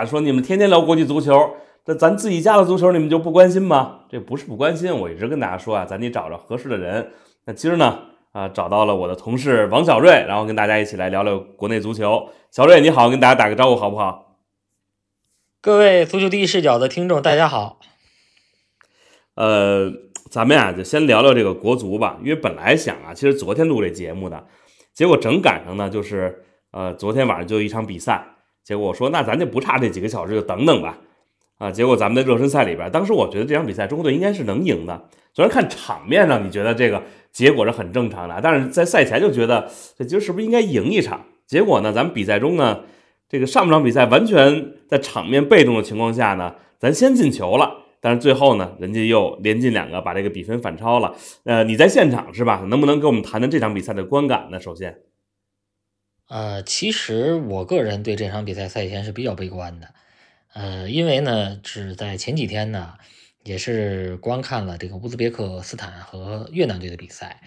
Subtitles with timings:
[0.00, 4.00] 啊，说你们天天聊国际足球，这咱自己家的足球你们就不关心吗？
[4.08, 7.12] 这不是不关心，我一直跟大家说啊，咱得找着合适的人。
[7.44, 7.98] 那今儿呢，
[8.32, 12.30] 啊，找到了我的同事王小瑞，然后跟大家一起来聊聊国内足球。
[12.50, 14.38] 小瑞你好，跟大家打个招呼好不好？
[15.60, 17.78] 各位足球第一视角的听众，大家好。
[19.34, 19.92] 呃，
[20.30, 24.46] 咱们呀就先聊聊这个国足吧，因为本来想啊，其实昨天录这节目的，
[24.94, 28.26] 结果正赶上呢，就是呃昨天晚上就一场比赛，
[28.70, 30.96] 结果我说那咱就不差这几个小时，就等等吧。
[31.58, 37.02] 啊，结果咱们的热身赛里边，当时我觉得这场比赛中国队应该是能赢的，虽然看场面上你觉得这个
[37.32, 41.20] 结果是很正常的，但是在赛前就觉得这今儿是不是应该赢一场？
[41.48, 42.82] 结果呢，咱们比赛中呢，
[43.28, 47.78] 这个上半场比赛完全在场面被动的情况下呢，咱先进球了。
[48.00, 51.12] 但是最后呢，人家又连进两个，把这个比分反超了。
[51.44, 52.64] 呃，你在现场是吧？
[52.68, 54.60] 能不能跟我们谈谈这场比赛的观感呢？
[54.60, 54.96] 首先，
[56.30, 59.92] 呃，其实我个人对这场比赛赛前是比较悲观的。
[60.52, 62.94] 呃，因为呢，是在前几天呢，
[63.42, 67.42] 也是观看了这个乌兹别克斯坦和越南队的比赛。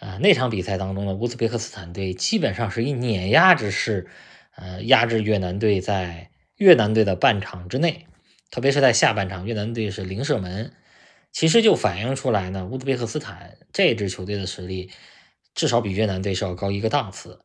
[0.00, 4.08] 呃，那场比赛当中呢，乌兹别克斯坦队基本上是以碾压之势，
[4.56, 8.08] 呃，压制越南队在越南队的半场之内。
[8.50, 10.72] 特别是在下半场，越南队是零射门，
[11.30, 14.90] 其实就反映出来呢，乌兹别克斯坦这支球队的实力
[15.54, 17.42] 至少比越南队是要高一个档次。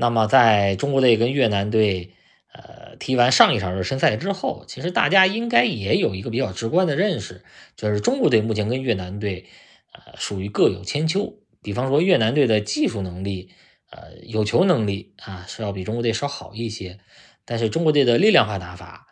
[0.00, 2.14] 那么，在中国队跟越南队
[2.52, 9.46] 呃踢完上一场热身赛之后，其实大家应该也有一个比较直观的认识，就是中国队目前跟越南队
[9.92, 11.40] 呃属于各有千秋。
[11.62, 13.50] 比方说，越南队的技术能力，
[13.90, 17.00] 呃，有球能力啊是要比中国队稍好一些，
[17.44, 19.08] 但是中国队的力量化打法。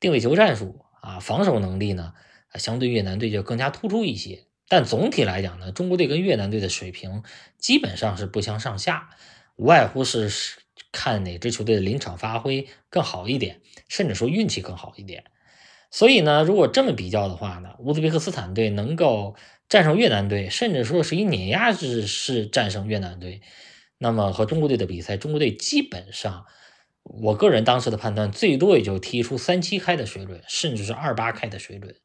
[0.00, 2.14] 定位球战术啊，防守能力呢，
[2.54, 4.46] 相对越南队就更加突出一些。
[4.66, 7.22] 但总体来讲呢，中国队跟越南队的水平
[7.58, 9.10] 基本上是不相上下，
[9.60, 10.30] 无外乎是
[10.90, 15.24] 看哪支球队的临场发挥更好一点，甚至说运气更好一点。
[15.90, 19.36] 所以呢，如果这么比较的话呢，乌兹别克斯坦队能够
[19.68, 23.42] 战胜越南队，甚至说是以碾压之势战胜越南队，
[23.98, 26.46] 那么和中国队的比赛，中国队基本上。
[27.02, 31.96] 我个人当时的判断，最多也就踢出三七开的水准，甚至是二八开的水准。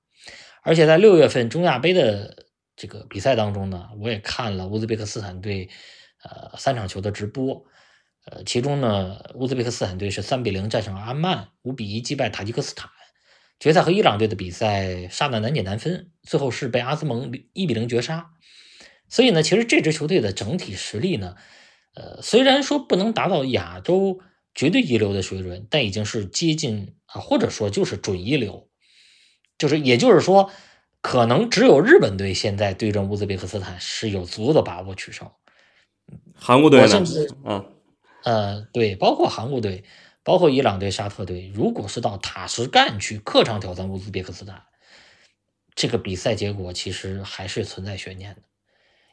[0.61, 5.69] 而且在六月份中亚杯的这个比赛当中呢，我也看了乌兹别克斯坦队
[6.29, 7.63] 呃三场球的直播。
[8.25, 12.89] 呃，其中呢，乌兹别克斯坦队是三比零战胜了阿曼，五比一击败塔吉克斯坦。
[13.59, 18.31] 决赛和伊朗队的比赛，杀的难解难分，最后是被阿兹蒙一比零绝杀。
[19.07, 21.35] 所以呢，其实这支球队的整体实力呢，
[21.93, 24.19] 呃，虽然说不能达到亚洲。
[24.57, 28.69] 绝对一流的水准，但已经是接近啊，或者说就是准一流，
[29.57, 30.49] 就是也就是说，
[31.01, 35.29] 可能只有日本队现在对阵乌兹别克斯坦是有足够的把握取胜。
[36.45, 36.87] 韩国队呢？
[36.87, 37.65] 甚至嗯
[38.23, 39.83] 呃，对，包括韩国队，
[40.23, 44.61] 包括伊朗队、沙特队，如果是到塔什干去客场挑战乌兹别克斯坦，
[45.73, 48.41] 这个比赛结果其实还是存在悬念的，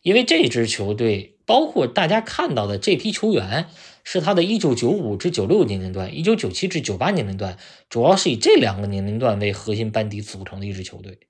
[0.02, 3.68] 因为这支球队，包括大家看到的这批球员。
[4.04, 7.56] 是他的1995至96年龄段，1997至98年龄段，
[7.88, 11.20] 主要是以这两个年龄段为核心班底组成的一支球队。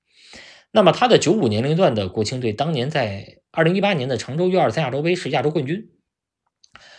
[0.70, 5.90] 那么他的95年龄段的国青队，当年在2018年的常州 U23 亚洲杯是亚洲冠军。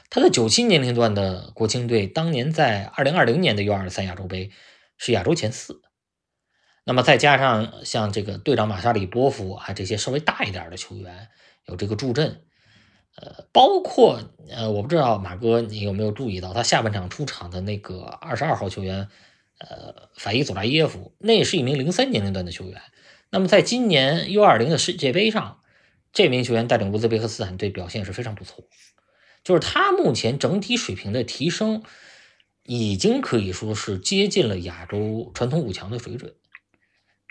[0.09, 4.51] 他的97年龄段的国青队，当年在2020年的 U23 亚洲杯
[4.97, 5.81] 是亚洲前四。
[6.85, 11.29] 那么再加上像这个队长马沙里波夫啊这些稍微大一点的球员
[11.65, 12.43] 有这个助阵。
[13.15, 14.19] 呃，包括
[14.49, 19.07] 呃，我不知道马哥你有没有注意到他下半场出场的那个二十二号球员，
[19.59, 22.81] 呃，法伊佐拉耶夫，那也是一名零三年龄段的球员。
[23.29, 25.59] 那么在今年 U 二零的世界杯上，
[26.13, 28.63] 这名球员带领乌兹别克斯坦队表现是非常不错，
[29.43, 31.83] 就是他目前整体水平的提升，
[32.63, 36.35] 已经可以说是接近了亚洲传统五强的水准。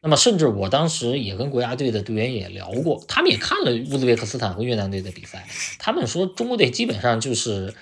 [0.03, 5.47] 那么，甚至我当时也跟国家队的队员也聊过，他们也看了乌兹别克斯坦和越南队的比赛，
[5.79, 7.73] 他们说中国队基本上就是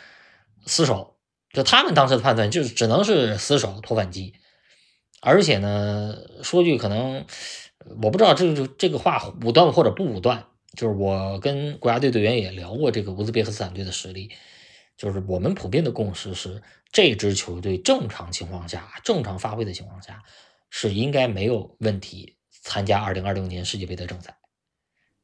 [0.67, 1.17] 死守，
[1.50, 4.35] 就他们当时的判断就是只能是死守拖反击，
[5.23, 7.25] 而且呢，说句可能
[8.03, 10.44] 我不知道这个这个话武断或者不武断，
[10.76, 14.31] 就是我跟国家队队员也聊过这个乌兹别克斯坦队的实力，
[14.96, 16.62] 就是我们普遍的共识是，
[16.93, 20.22] 这支球队正常情况下正常发挥的情况下。
[20.72, 24.37] 是应该没有问题参加二零二六年世界杯的正赛，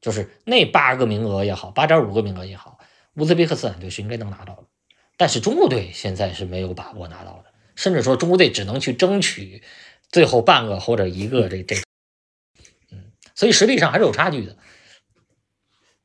[0.01, 2.79] 就是那八个名额也好，八点五个名额也好，
[3.13, 4.65] 乌兹别克斯坦队是应该能拿到的。
[5.15, 9.63] 但是中国队现在是没有把握拿到的，甚至说中国队只能去争取
[10.09, 11.77] 最后半个或者一个这这，
[12.91, 14.57] 嗯，所以实力上还是有差距的。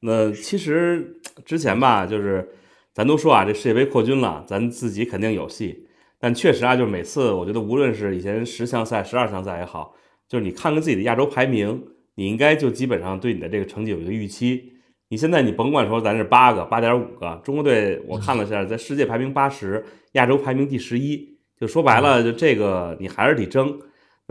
[0.05, 2.49] 那其实之前吧，就是
[2.93, 5.87] 咱都说啊，这世界杯扩军了，咱自己肯定有戏。
[6.19, 9.95] 但确实啊，就是每次我觉得，无论是以前十强赛、十二强赛也好，
[10.29, 11.85] 就是你看看自己的亚洲排名，
[12.17, 14.73] 你应该就基本上对你的这个成绩有一个预期。
[15.09, 23.79] 你现在你甭管说咱是八个、八点五个，中国队我看了一下，在世界排名八十，亚洲排名第十一，就说白了，就这个你还是得争。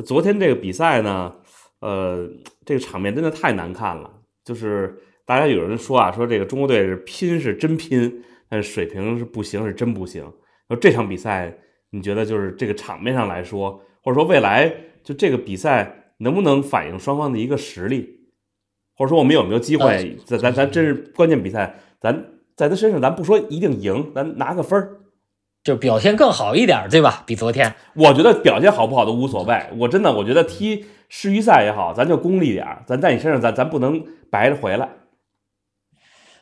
[0.06, 1.36] 昨天这个比赛呢，
[1.82, 2.28] 呃，
[2.66, 4.12] 这个场面真的太难看了，
[4.44, 4.98] 就是
[5.32, 10.22] 大家有人说啊，说这个中国队是拼是真拼，但是水平是不行是真不行。
[10.68, 11.58] 说这场比赛，
[11.92, 14.70] 你觉得就是这个场面上来说，或者说未来
[15.06, 18.28] 就这个比赛能不能反映双方的一个实力？
[18.98, 20.18] 或者说我们有没有机会？
[20.26, 22.26] 咱咱咱真是关键比赛，咱
[22.58, 24.98] 在他身上，咱不说一定赢，咱拿个分儿，
[25.64, 27.24] 就表现更好一点，对吧？
[27.26, 29.58] 比昨天，我觉得表现好不好都无所谓。
[29.78, 34.90] 我真的，我觉得踢世预赛也好，咱就功利点儿，咱在你身上，咱咱不能白着回来。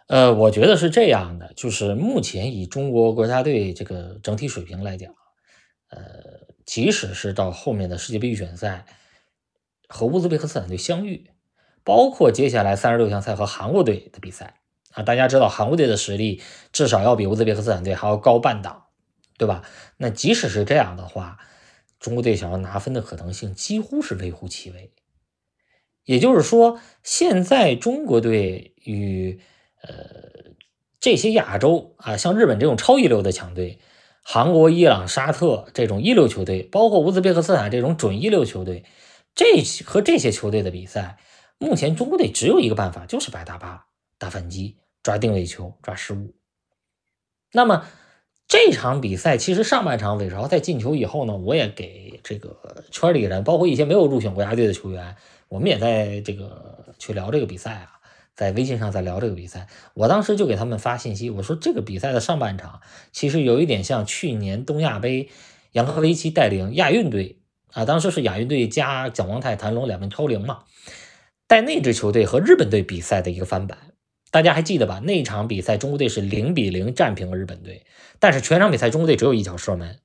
[0.10, 5.14] 呃，我觉得是这样的，就是目前以中国国家队这个整体水平来讲，
[5.92, 6.02] 呃，
[6.66, 8.88] 即使是到后面的世界杯预选赛
[9.88, 11.30] 和乌兹别克斯坦队相遇。
[11.84, 14.60] 包括接下来三十六强赛和韩国队的比赛
[14.94, 16.42] 啊，大家知道韩国队的实力
[16.72, 18.88] 至少要比乌兹别克斯坦队还要高半档，
[19.38, 19.64] 对吧？
[19.98, 21.38] 那即使是这样的话，
[22.00, 24.92] 中国队想要拿分的可能性几乎是微乎其微。
[26.04, 29.40] 也就是说，现在中国队与
[29.82, 30.52] 呃
[31.00, 33.80] 这些亚洲啊，像日本这种超一流的强队，
[34.22, 38.84] 韩国、伊朗、沙特这种一流球队，包括乌兹别克斯坦这种准一流球队，
[39.34, 41.18] 这和这些球队的比赛。
[41.58, 43.88] 目前中国队只有一个办法，就是摆大巴、
[44.18, 46.34] 打反击、抓定位球、抓失误。
[47.52, 47.86] 那么
[48.48, 55.16] 这场比赛其实上半场韦世豪在进球以后呢，我也给这个圈里人，包括一些没有入选国家队的球员，
[55.50, 57.99] 我们也在这个去聊这个比赛啊，
[58.40, 59.68] 在微信上在聊这个比赛。
[59.96, 62.80] 我当时就给他们发信息，我说这个比赛的上半场
[63.12, 65.28] 其实有一点像去年东亚杯
[65.74, 67.42] 杨科维奇带领亚运队
[67.74, 70.60] 啊，当时是亚运队加蒋光太、谭龙两名超龄嘛。
[71.48, 73.78] 带那支球队和日本队比赛的一个翻版，
[74.32, 75.02] 大家还记得吧？
[75.04, 77.86] 那场比赛中国队是零比零战平了日本队，
[78.20, 80.00] 但是全场比赛中国队只有一脚射门，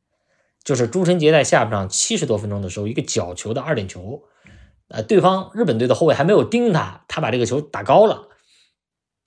[0.65, 4.25] 就是朱晨杰在下半场七十多分钟的时候一个角球的二点球，
[4.95, 8.29] 呃，对方日本队的后卫还没有盯他，他把这个球打高了。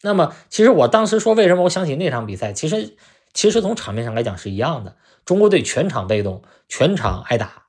[0.01, 2.95] 那么，其实我当时说为什么我想起那场比赛，其实
[3.33, 7.65] 其实从场面上来讲是一样的，中国队全场被动，全场挨打，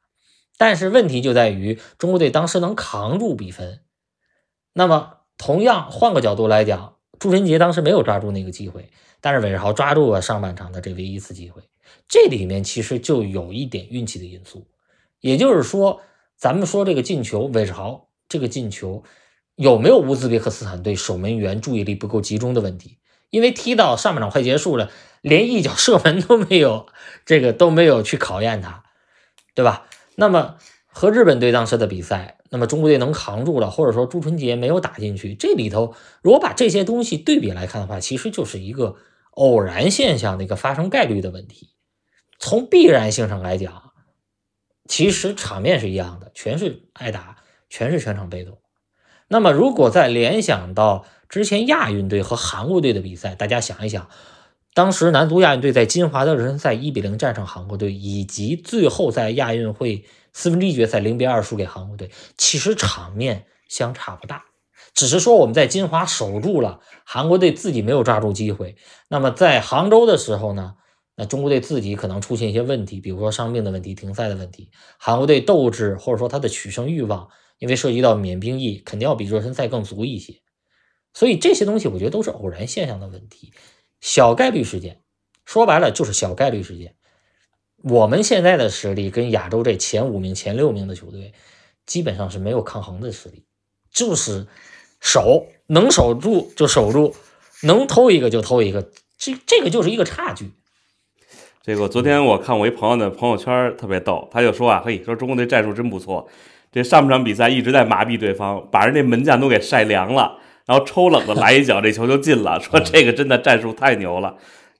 [0.56, 3.80] 但是问题就在于中国队当时能扛住比分。
[4.74, 8.90] 那么，同样换个角度来讲，朱晨杰当时没有抓住那个机会，
[9.20, 11.62] 但是韦世豪抓住了上半场的这唯一一次机会。
[12.06, 14.66] 这里面其实就有一点运气的因素，
[15.20, 16.00] 也就是说，
[16.38, 19.02] 咱们说这个进球，韦世豪这个进球
[19.56, 22.98] 有没有乌兹别克斯坦队守门员注意力不够集中的问题？
[23.30, 24.90] 因为踢到上半场快结束了，
[25.20, 26.86] 连一脚射门都没有，
[27.26, 28.84] 这个都没有去考验他，
[29.54, 29.88] 对吧？
[30.14, 30.54] 那么
[30.86, 32.36] 和日本队当时的比赛。
[32.50, 38.96] 那么中国队能扛住了，或者说朱春杰没有打进去，这里头如果把这些东西对比来看的话，其实就是一个
[39.32, 41.74] 偶然现象的一个发生概率的问题。
[42.38, 43.87] 从必然性上来讲，
[44.88, 47.36] 其实场面是一样的，全是挨打，
[47.68, 48.58] 全是全场被动。
[49.28, 54.08] 那么如果再联想到之前亚运队和韩国队的比赛，大家想一想，
[54.74, 60.04] 当时男足亚运队在金华的热身赛一比零战胜韩国队，以及最后在亚运会。
[60.34, 64.44] 四分之一决赛零比二输给韩国队，其实场面相差不大，
[64.94, 68.76] 只是说我们在金华守住了，韩国队自己没有抓住机会。
[69.08, 70.76] 那么在杭州的时候呢，
[71.20, 74.70] 那中国队自己可能出现一些问题，比如说伤病的问题、停赛的问题。
[74.98, 80.40] 韩国队斗志或者说他的取胜欲望，因为涉及到免兵役，肯定要比热身赛更足一些。
[81.12, 83.52] 所以这些东西我觉得都是偶然现象的问题，
[84.00, 85.00] 小概率事件，
[85.44, 86.94] 说白了就是小概率事件。
[87.82, 91.34] 我们现在的实力跟亚洲这前五名、前六名的球队，
[91.84, 93.44] 基本上是没有抗衡的实力，
[93.90, 94.46] 就是
[95.00, 97.16] 守能守住就守住，
[97.64, 100.52] 能偷一个就偷一个，这这个就是一个差距。
[101.68, 106.26] 这个昨天我看我一朋友的朋友圈特别逗，他就说啊，嘿，说中国队战术真不错，
[106.72, 114.34] 这上半场比赛一直在麻痹对方，把人那门将都给晒凉了，然后抽冷子来一脚，这球就进了，说这个真的战术太牛了。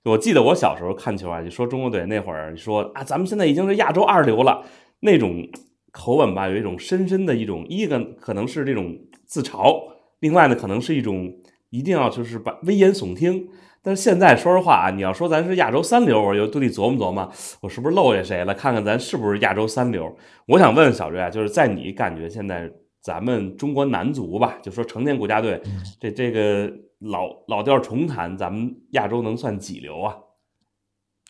[0.04, 4.62] 我记得我小时候看球啊，你说中国队那会儿，你说啊，咱们现在已经是亚洲二流了，
[5.00, 5.47] 那种
[5.92, 9.78] 口吻吧，有一种深深的一种，一个可能是这种自嘲，
[10.21, 11.35] 另外呢，可能是一种
[11.68, 13.47] 一定要就是把危言耸听。
[13.88, 18.52] 但是现在说实话啊，你要说咱是亚洲三流，我又都得琢磨琢磨，我是不是漏下谁了？
[18.52, 20.14] 看看咱是不是亚洲三流？
[20.47, 25.62] 我想问问小瑞啊，就是在你感觉现在咱们中国男足吧，就说成年国家队，
[25.99, 26.71] 这这个。
[27.00, 30.16] 老老调重弹，咱们亚洲能算几流啊？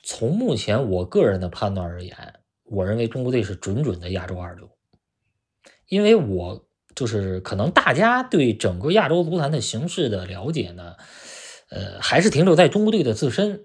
[0.02, 2.16] 从目前我个人的判断而言，
[2.64, 4.66] 我认为中国队是准准的亚洲二流，
[5.88, 10.94] 因为我就是可能大家对整个亚洲足坛的形势的了解呢，
[11.70, 13.64] 呃，还是停留在中国队的自身。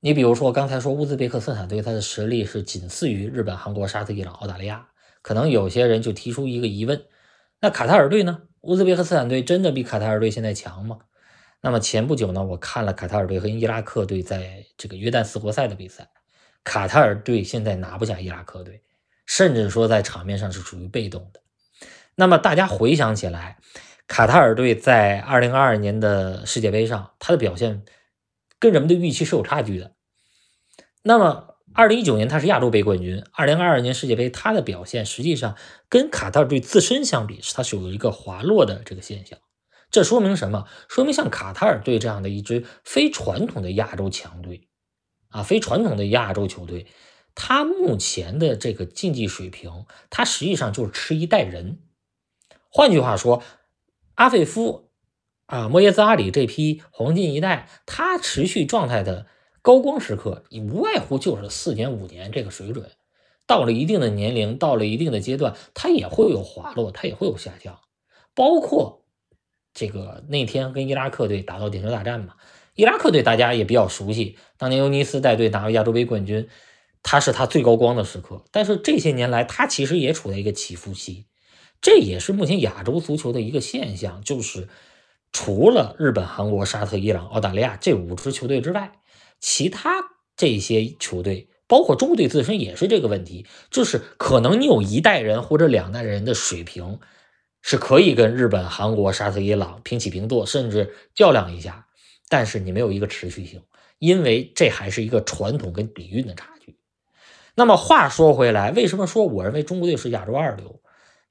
[0.00, 4.88] 你比如说刚才说乌兹别克斯坦队，他的实力是仅次于日本、韩国、沙特、伊朗、澳大利亚，
[5.22, 7.04] 可能有些人就提出一个疑问：
[7.60, 8.42] 那卡塔尔队呢？
[8.60, 10.98] 乌兹别克斯坦队真的比卡塔尔队现在强吗？
[11.60, 16.10] 那么前不久呢，我看了卡塔尔队和伊拉克队在这个约旦四国赛的比赛，
[16.62, 18.82] 卡塔尔队现在拿不下伊拉克队，
[19.24, 21.40] 甚至说在场面上是处于被动的。
[22.14, 23.58] 那么大家回想起来，
[24.06, 27.84] 卡塔尔队在二零二二年的世界杯上，他的表现
[28.58, 29.94] 跟人们的预期是有差距的。
[31.02, 35.56] 那么二零一九年他是亚洲杯冠军，二零二二年世界杯他的表现实际上
[35.88, 39.38] 跟卡塔尔队自身相比，是他是有一个滑落的这个现象。
[39.90, 40.66] 这说明什么？
[40.88, 44.68] 说明像卡塔尔队这样的一支非传统的亚洲强队，
[45.28, 46.86] 啊，非传统的亚洲球队，
[47.34, 51.78] 他目前的这个竞技水平，他实际上就是吃一代人。
[52.70, 53.42] 换句话说，
[54.14, 54.90] 阿费夫
[55.46, 59.26] 啊，莫耶兹阿里这批黄金一代，他持续状态的
[59.62, 62.90] 高光时刻，无外乎就是四年五年这个水准。
[63.46, 67.78] 到了一定的年龄，到了一定的阶段，他也会有滑落，他也会有下降，
[68.34, 69.02] 包括。
[69.76, 72.36] 这个那天跟伊拉克队打到点球大战嘛，
[72.76, 76.48] 伊拉克队大家也比较熟悉，当年尤尼斯带队拿亚洲杯冠军，
[77.02, 78.44] 他是他最高光的时刻。
[78.52, 81.26] 但是这些年来，他其实也处在一个起伏期，
[81.84, 84.68] 这也是目前亚洲足球的一个现象，就是
[85.32, 88.92] 除了日本、韩国、沙特、伊朗、澳大利亚这五支球队之外，
[89.38, 89.90] 其他
[90.34, 97.00] 这些球队，包括中国队自身也是这个问题，就是可能你有一代人或者两代人的水平。
[97.66, 101.86] 是可以跟日本、韩国、沙特、伊朗平起平坐，甚至较量一下，
[102.28, 103.62] 但是你没有一个持续性，
[103.98, 106.76] 因为这还是一个传统跟底蕴的差距。
[107.54, 110.82] 那么话说回来，为什么说我认为中国队是亚洲二流？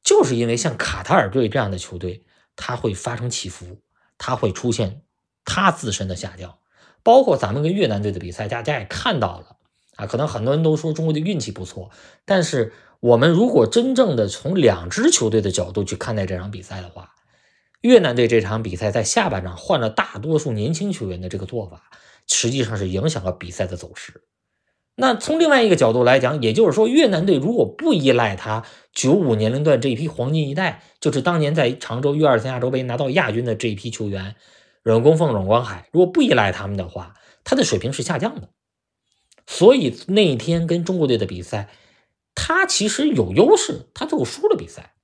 [0.03, 2.23] 就是因为像卡塔尔队这样的球队，
[2.55, 3.79] 它会发生起伏，
[4.17, 5.01] 它会出现
[5.45, 6.57] 它自身的下降。
[7.01, 9.57] 包括咱们跟越南队的比赛，大家也看到了
[9.95, 11.89] 啊，可能很多人都说中国队运气不错，
[12.25, 12.73] 但是。
[13.03, 17.15] 我们如果真正的从两支球队的角度去看待这场比赛的话，
[17.81, 21.91] 越南队这场比赛在下半场换了大多数年轻球员的这个做法，
[22.27, 24.23] 实际上是影响了比赛的走势。
[24.95, 34.35] 那从另外一个角度来讲，也就是说，越南队如果不依赖他九五年龄段这一批黄金一代，就是当年在常州 U 二三亚洲杯拿到亚军的这一批球员，
[34.83, 38.49] 阮光凤、阮光海，如果不依赖他们的话，他的水平是下降的。
[39.47, 41.69] 所以那一天跟中国队的比赛。
[42.35, 44.95] 他其实有优势，他最后输了比赛，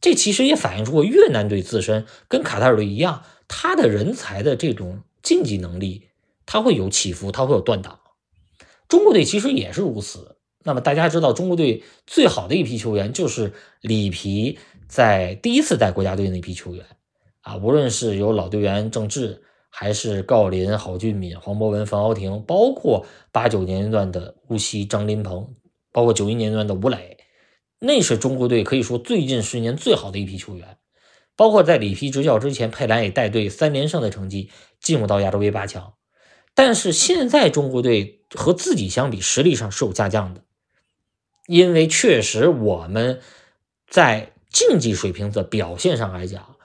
[0.00, 6.10] 这其实也反映出越南队自身跟卡塔尔队一样，他的人才的这种竞技能力，
[6.46, 7.98] 他会有起伏，他会有断档。
[8.88, 10.36] 中国队其实也是如此。
[10.64, 16.84] 那么大家知道，中国队最好的一批球员就是里皮在第一次带国家队那批球员
[17.40, 25.48] 啊，无论是有老队员郑智，还是郜林、郝俊敏、黄博文、冯潇霆，包括八九年龄段的乌西、张琳芃。
[25.92, 27.16] 包括九一年段的吴磊，
[27.78, 30.76] 那是中国队可以说最近十年最好的一批球员。
[31.36, 35.94] 包括在里皮执教之前，佩兰也带队三连胜的成绩进入到亚洲杯八强。
[36.56, 40.40] 但是现在中国队和自己相比，实力上是有下降的，
[41.46, 43.20] 因为确实我们
[43.86, 46.56] 在竞技水平的表现上来讲，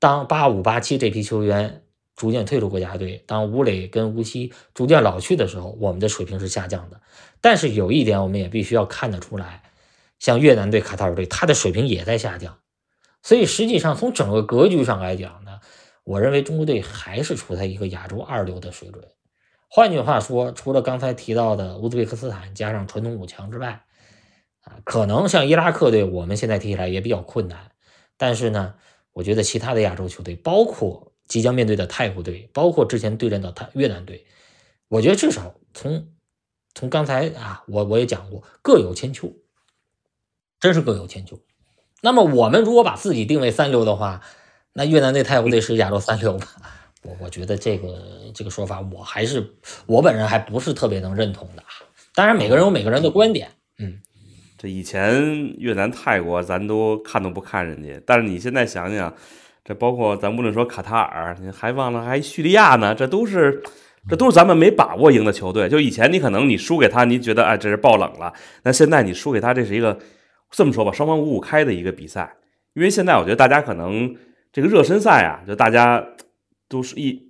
[0.00, 1.84] 当八五八七这批球员
[2.16, 7.00] 逐渐退出国家队，当吴磊跟吴曦逐渐老去的时候，我们的水平是下降的。
[7.40, 9.62] 但是有一点，我们也必须要看得出来，
[10.18, 12.58] 像越南队、卡塔尔队，他的水平也在下降。
[13.22, 15.41] 所以实际上从整个格局上来讲，
[16.04, 19.06] 我认为中国队还是处在一个亚洲二流的水准。
[19.68, 23.84] 换句话说，除了刚才提到的乌兹别克斯坦加上传统五强之外，
[24.60, 27.70] 啊，可能像伊拉克队，我们现在踢起来也比较困难。
[28.16, 28.74] 但是呢，
[29.12, 34.26] 我觉得其他的亚洲球队，包括即将面对的泰国队，包括之前对阵的泰越南队，
[34.88, 36.08] 我觉得至少从
[36.74, 39.32] 从刚才啊，我我也讲过，各有千秋，
[40.60, 41.40] 真是各有千秋。
[42.02, 44.20] 那么我们如果把自己定位三流的话，
[44.72, 46.46] 那越南队、泰国队是亚洲三流吧？
[47.02, 47.98] 我我觉得这个
[48.34, 49.44] 这个说法，我还是
[49.86, 51.62] 我本人还不是特别能认同的。
[52.14, 53.48] 当然，每个人有每个人的观点。
[53.78, 53.98] 嗯，
[54.56, 59.14] 这以前越南、泰国咱都看都不看人家，但是你现在想想，
[59.64, 63.62] 这包括咱不能说卡塔尔，你还忘了还叙利亚呢，这都是。
[64.10, 65.68] 这都是咱们没把握赢的球队。
[65.68, 68.32] 就以前你可能你输给他，你觉得哎这是爆冷了。
[68.64, 69.96] 那现在你输给他，这是一个
[70.50, 72.34] 这么说吧，双方五五开的一个比赛。
[72.74, 74.12] 因为现在我觉得大家可能
[74.52, 76.06] 这个热身赛啊，就大家
[76.68, 77.20] 都是一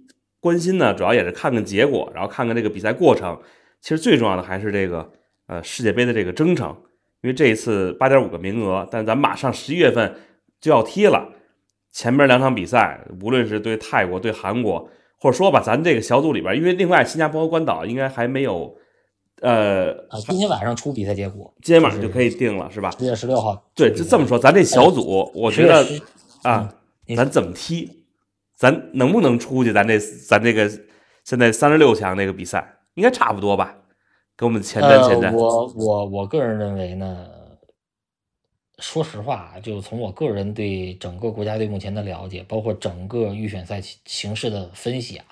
[0.41, 3.38] 关心呢，主要也是看看结果，然后看看这个比赛过程。
[3.81, 5.11] 其实最重要的还是这个
[5.47, 6.69] 呃世界杯的这个征程，
[7.23, 10.14] 因为这一次八点五个名额，但咱马上十一月份
[10.61, 11.29] 就要踢了，
[11.93, 14.88] 前面两场比赛，无论是对泰国、对韩国，
[15.19, 18.76] 或者说吧，咱这个小组里边，因为另外新加坡和关岛应该还没有，
[19.41, 22.91] 呃，啊，今天晚上出比赛结果，今天晚上就可以定了，是吧？
[22.97, 23.71] 十月十六号。
[23.75, 25.85] 对，就这么说，咱这小组，我觉得
[26.43, 26.79] 啊，嗯
[27.16, 28.04] 咱怎么踢，
[28.56, 29.73] 咱能不能出去？
[29.73, 30.71] 咱这咱这个
[31.25, 33.76] 现在三十六强那个比赛，应该差不多吧？
[34.37, 37.28] 给我们前瞻前呃，我我我个人认为呢，
[38.78, 45.26] 说实话，就从我个人对整个国家队目前的了解，包括整个预选赛形形势的分析啊，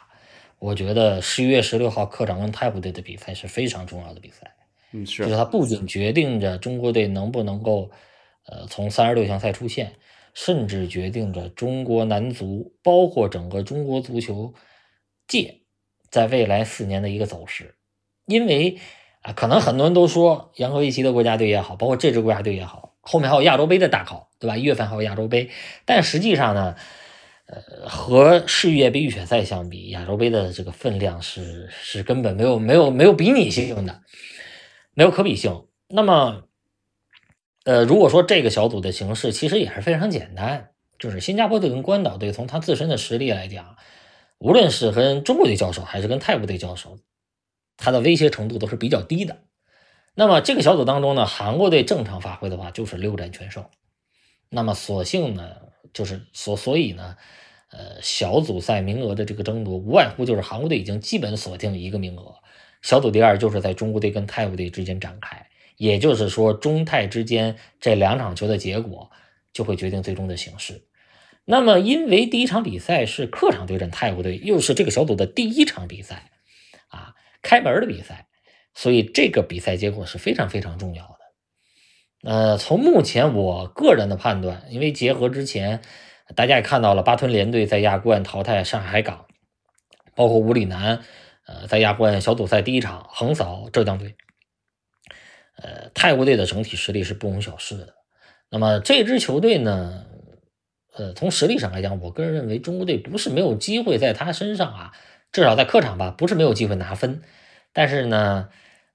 [0.58, 4.54] 我觉得十一月十六号客场跟泰国队的比赛是非常重要的比赛。
[4.92, 7.90] 嗯，是就是是它不仅决定着中国队能不能够，
[8.46, 9.92] 呃，从三十六强赛出线，
[10.34, 14.54] 甚至决定着中国男足，包括整个中国足球
[15.26, 15.60] 界，
[16.10, 17.74] 在未来四年的一个走势。
[18.26, 18.78] 因为
[19.22, 24.56] 啊，可能很多人都说杨科维奇的国家队也好，包括这支国家队也好，后面还有亚洲杯的大考，对吧？
[24.56, 25.50] 一月份还有亚洲杯，
[25.84, 26.76] 但实际上呢，
[27.46, 34.02] 呃，和世界杯预选赛相比，亚洲杯的这个分量是是根本没有没有没有比拟性的。
[34.92, 35.66] 没有可比性。
[35.88, 36.42] 那么，
[37.64, 43.76] 呃，如果说这个小组的形式其实也是非常简单，就是新加坡队跟关岛队从他自身的实力来讲，
[44.38, 46.98] 无论是跟中国队交手还是跟泰国队交手，
[47.76, 49.42] 他的威胁程度都是比较低的。
[50.14, 53.64] 那么这个小组当中呢，韩国队正常发挥的话就是六战全胜。
[54.48, 55.56] 那么所幸呢，
[55.92, 57.16] 就是所所以呢，
[57.70, 62.34] 呃，小组赛名额的这个争夺，无外乎就是韩国队已经基本锁定一个名额。
[62.82, 65.46] 小组第二就是在中国队跟泰国队之间展开，
[65.80, 69.10] 也就是说，中泰之间这两场球的结果
[69.50, 70.84] 就会决定最终的形势。
[71.46, 76.32] 那么，因为第一场比赛是客场对阵泰国队，又是这个小组的第一场比赛，
[76.88, 78.26] 啊，开门的比赛，
[78.74, 82.30] 所以这个比赛结果是非常非常重要的。
[82.30, 85.80] 呃，从目前我个人的判断，因为结合之前
[86.36, 89.24] 大家也看到了，巴吞联队在亚冠淘汰上海港，
[90.14, 91.00] 包括吴里南。
[91.46, 94.14] 呃，在亚冠小组赛第一场横扫浙江队，
[95.62, 97.94] 呃，泰国队的整体实力是不容小视的。
[98.48, 100.06] 那么这支球队呢，
[100.94, 104.92] 呃，从实力上来讲，我个人认为中国队不是没有机会在他身上啊，
[105.32, 107.22] 至少在客场吧，不是没有机会拿分。
[107.72, 108.48] 但是呢，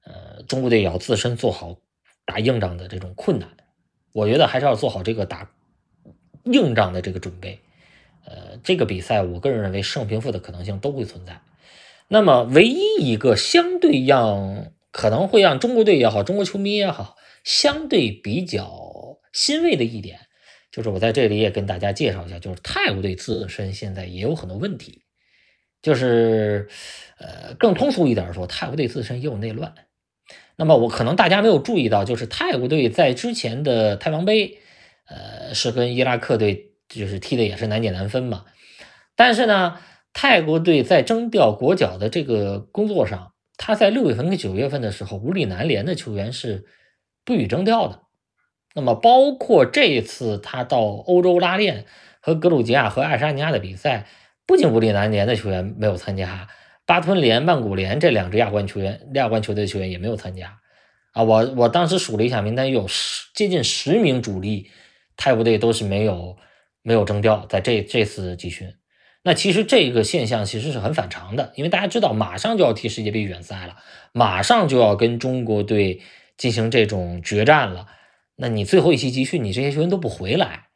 [0.03, 1.77] 呃，中国队要自身做好
[2.25, 3.47] 打硬仗的这种困难，
[4.11, 5.49] 我觉得还是要做好这个打
[6.43, 7.59] 硬仗的这个准备。
[8.25, 11.39] 呃，这个比赛我个人认为胜平负的可能性都会存在。
[12.07, 20.21] 那么，唯一一个相对让可能会让中国队也好，中国球迷也好，相对比较欣慰的一点，
[20.71, 25.01] 就是我在这里也跟大家介绍一下，就是泰国队自身现在也有很多问题，
[25.81, 26.69] 就是
[27.17, 29.73] 呃，更通俗一点说，泰国队自身也有内乱。
[30.55, 34.59] 那么，我可能大家没有注意到，就是泰国队在之前的泰王杯，
[35.09, 38.45] 呃，是跟伊拉克队就是踢的也是难解难分嘛，
[39.17, 39.77] 但是呢。
[40.17, 46.65] 泰国队在征调国脚的这个工作上，他在六月份跟九月份的时候，武里南联的球员是
[47.23, 48.01] 不予征调的。
[48.73, 51.85] 那么，包括这一次他到欧洲拉练
[52.19, 54.05] 和格鲁吉亚和爱沙尼亚的比赛，
[54.45, 56.49] 不仅乌里南联的球员没有参加，
[56.85, 60.59] 巴吞联、曼谷联这两支亚冠球员、亚冠球队的球员也没有参加。
[61.13, 64.69] 啊，我我当时数了一下名单，有十接近十名主力
[65.15, 66.35] 泰国队都是没有
[66.81, 68.67] 没有征调，在这这次集训。
[69.27, 73.75] 那其实这个现象其实是很反常的，因为大家知道马上就要踢世界杯预选赛了，
[74.13, 75.99] 马上就要跟中国队
[76.37, 77.87] 进行这种决战了。
[78.35, 80.67] 那你最后一期集训，你这些球员都不回来，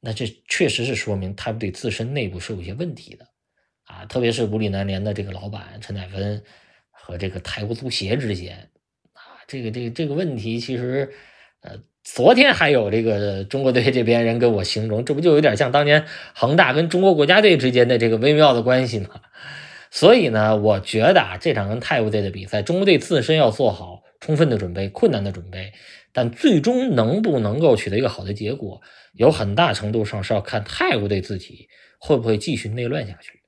[0.00, 3.26] 那这确实是说明泰国队自身内部是有一些问题的
[3.84, 4.06] 啊。
[4.06, 6.42] 特别是武里南联的这个老板陈乃芬
[6.90, 8.70] 和这个泰国足协之间
[9.12, 11.12] 啊，这个这个这个问题其实
[11.60, 11.78] 呃。
[12.04, 19.08] 昨天还有这个 中国队这边人跟我形容，这不就有点像当年恒大跟中国国家队之间的这个微妙的关系吗？
[19.90, 25.72] 所以呢，我觉得啊，这场跟泰国队的比赛，中国队自身要做好充分的准备、困难的准备，
[26.12, 28.80] 但最终能不能够取得一个好的结果，
[29.12, 33.40] 有很大程度上是要看泰国队自己会不会继续内乱下去。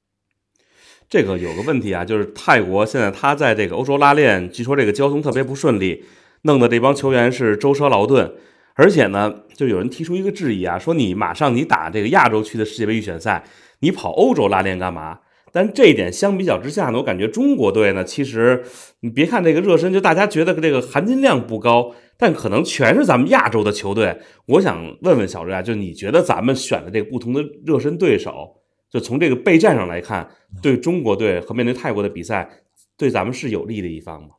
[1.08, 6.04] 这个有个问题啊，就是泰国现在他在这个欧洲拉练，据说这个交通特别不顺利。
[6.44, 8.32] 弄得这帮球员是舟车劳顿，
[8.74, 13.44] 而且呢，就有人提出一个质疑啊，说你马上你打这个亚洲区的世界杯预选赛，
[13.80, 15.20] 你跑欧洲拉练干嘛？
[15.52, 18.64] 但这一点相比较之下呢，我感觉中国队呢，其实
[19.00, 24.18] 你别看这个热身，就大家觉得这个含金量不高，但可能全是咱们亚洲的球队。
[24.46, 28.56] 我想问问小瑞啊，就你觉得咱们选的这个不同的热身对手，
[28.90, 30.28] 就从这个备战上来看，
[30.60, 32.50] 对中国队和面对泰国的比赛，
[32.98, 34.30] 对咱们是有利的一方吗？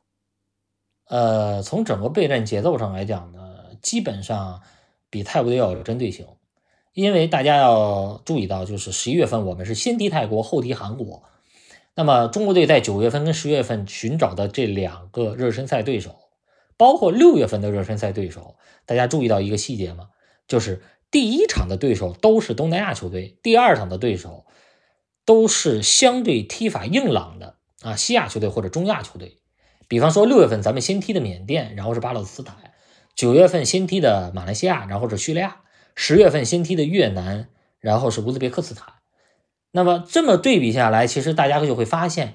[1.08, 4.62] 呃，从整个备战节奏上来讲呢，基本上
[5.10, 6.26] 比泰国队要有针对性，
[6.94, 11.24] 因为大家要注意到，就是十一月份我们是先踢泰国，后踢韩国。
[11.94, 16.16] 那么中国队在九月份跟十月份寻找的这两个热身赛对手，
[16.76, 20.10] 包括六月份的热身赛对手，大家注意到一个细节吗？
[20.48, 24.46] 就是第一场的对手都是东南亚球队，第二场的对手
[25.24, 29.38] 都是相对踢法硬朗的啊西亚球队或者中亚球队。
[29.88, 32.56] 比方说六月份咱们先踢的缅甸，然后是巴勒斯坦；
[33.16, 35.62] 九月份先踢的马来西亚，然后是叙利亚；
[35.96, 37.48] 十月份先踢的越南，
[37.80, 38.94] 然后是乌兹别克斯坦。
[39.72, 42.34] 那么这么对比下来，其实大家就会发现，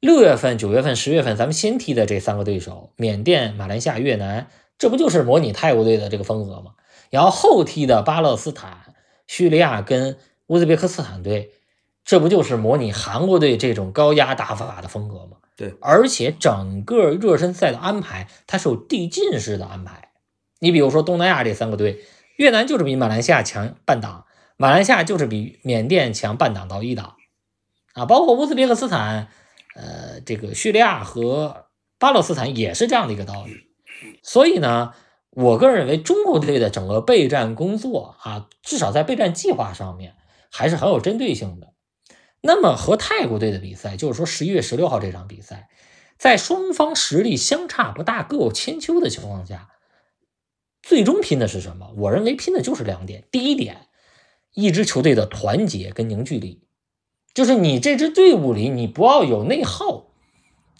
[0.00, 6.72] 六月份、九月份、十月份咱们先踢的这三个对手——缅甸、马来西亚、越南，这不就是模拟泰国队的这个风格吗？
[7.10, 8.94] 然后后踢的巴勒斯坦、
[9.26, 11.52] 叙利亚跟乌兹别克斯坦队，
[12.04, 15.38] 这不就是模拟韩国队这种高压打法的风格吗？
[15.56, 20.10] 对，而且整个热身赛的安排，它是有递进式的安排。
[20.58, 22.04] 你比如说东南亚这三个队，
[22.36, 24.26] 越南就是比马来西亚强半档，
[24.58, 27.16] 马来西亚就是比缅甸强半档到一档，
[27.94, 29.28] 啊，包括乌兹别克斯坦，
[29.74, 33.52] 呃，这个叙利亚和巴勒斯坦也是这样的一个道理。
[34.22, 34.92] 所以呢，
[35.30, 40.14] 我个人认为中国队的整个备战工作啊，至少在备战计划上面
[40.50, 41.72] 还是很有针对性的。
[42.46, 45.68] 那么和泰国队的比赛，就是说十一月十六号这场比赛，
[46.16, 49.68] 在双方实力相差不大、各有千秋的情况下，
[50.80, 51.92] 最终拼的是什么？
[51.96, 53.24] 我认为拼的就是两点。
[53.32, 53.88] 第一点，
[54.54, 56.62] 一支球队的团结跟凝聚力，
[57.34, 60.06] 就是你这支队伍里你不要有内耗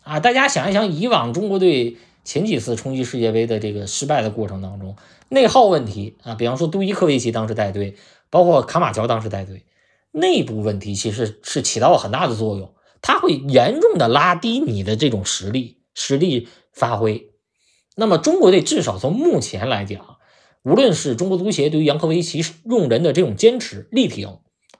[0.03, 0.21] 啊！
[0.21, 4.95] 大家想一想，以往中国队前几次冲击世界杯的这个失败的过程当中，
[5.31, 7.97] 内耗问题啊，比方说杜伊科维奇当时带队，
[8.31, 9.65] 包括卡马乔当时带队。
[10.17, 17.33] 内部问题其实是起到了很大的作用，它会严重的拉低你的这种实力实力发挥。
[17.97, 20.17] 那么中国队至少从目前来讲，
[20.63, 24.27] 无论是中国足协对于杨科维奇用人的这种坚持力挺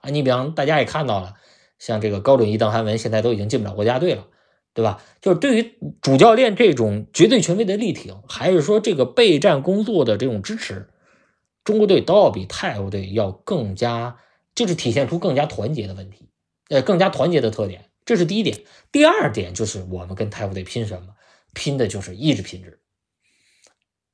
[0.01, 1.35] 啊，你比方大家也看到了，
[1.77, 4.25] 像这个高准翼、邓涵文现在都已经进不了国家队了，
[4.73, 5.03] 对吧？
[5.21, 10.89] 就是对于主教练这种绝对权威的力挺，还是说这个备战工作的这种支持，
[11.63, 14.17] 中国队都要比泰国队要更加。
[14.57, 16.31] 就是体现出更加团结的问题，
[16.69, 18.61] 呃，更加团结的特点，这是第一点。
[18.91, 21.09] 第二点就是我们跟泰国队拼什么？
[21.53, 22.79] 拼的就是意志品质。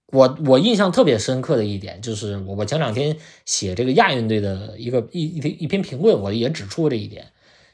[0.08, 7.32] 我我印象特别深刻的一点就是，我我前两天写这个亚运队的一个一一一篇评论，我也指出这一点，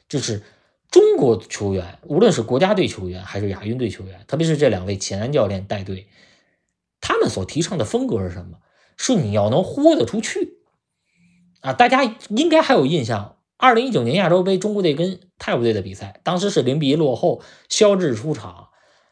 [0.08, 0.44] 就是
[0.92, 6.06] 中国球员，无论是国家队球员还是亚运队球员，特别是这两位前安教练带队，
[7.00, 8.58] 他们所提倡的风格是什么？
[8.96, 10.59] 是你要能豁得出去。
[11.60, 18.68] 啊，大家应该还有印象，二零一九年亚洲杯中国队跟泰国队的比赛，当时是零比一落后，肖智出场，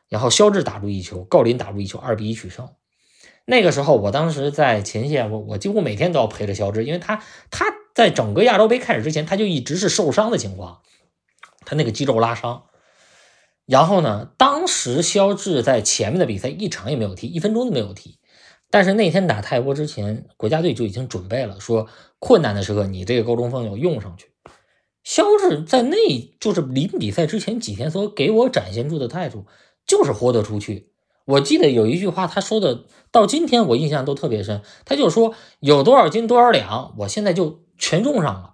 [0.08, 2.70] 然后肖智打入一球，郜林打入一球，二比一取胜。
[3.44, 10.80] 那个时候，我当时在前线，我我几乎每天都要陪着肖智，因为他他在整个亚洲杯开始之前，他就一直是受伤的情况，
[11.64, 12.64] 他那个肌肉拉伤。
[13.66, 18.17] 然后呢，当时肖智在前面的比赛一场也没有踢，一分钟都没有踢。
[18.70, 24.30] 但是那天打泰国之前，国家队就已经准备了，说困难的时刻你这个高中锋要用上去。
[25.04, 25.96] 肖智在那
[26.38, 29.46] 就是临比赛之前几天所给我展现出的态度，
[29.86, 30.90] 就是豁得出去。
[31.24, 34.60] 我记得有一句话他说的，到今天我印象都特别深。
[34.84, 38.52] 他就说有多少斤多少两，我现在就全用上了，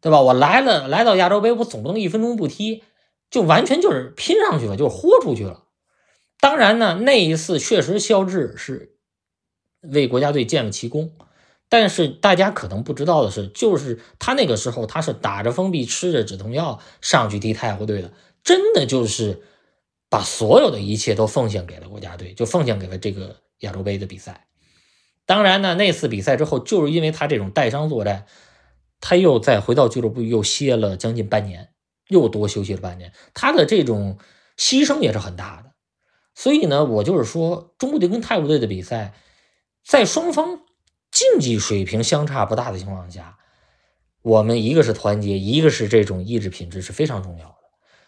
[0.00, 0.20] 对吧？
[0.20, 2.82] 我来了，来到亚洲杯，我总不能一分钟不踢，
[3.30, 5.64] 就完全就是拼上去了，就是豁出去了。
[6.40, 8.91] 当然呢，那一次确实肖智是。
[9.82, 11.12] 为国家队建了奇功，
[11.68, 18.12] 但是大家可能不知道的是，就是他那个时候他是打着封闭、吃着止痛药上去踢泰国队的，
[18.44, 19.42] 真的就是
[20.08, 24.46] 把所有的一切都奉献给了国家队，就奉献给了这个亚洲杯的比赛。
[25.26, 28.26] 当然呢，那次比赛之后，就是因为他这种带伤作战，
[29.00, 31.70] 他又再回到俱乐部又歇了将近半年，
[32.08, 34.18] 又多休息了半年，他的这种
[34.56, 35.72] 牺牲也是很大的。
[36.34, 39.14] 所以呢，我就是说，中国队跟泰国队的比赛。
[39.84, 40.60] 在双方
[41.10, 43.36] 竞技水平相差不大的情况下，
[44.22, 47.54] 我们一个是团结，一个是这种意志品质是非常重要的。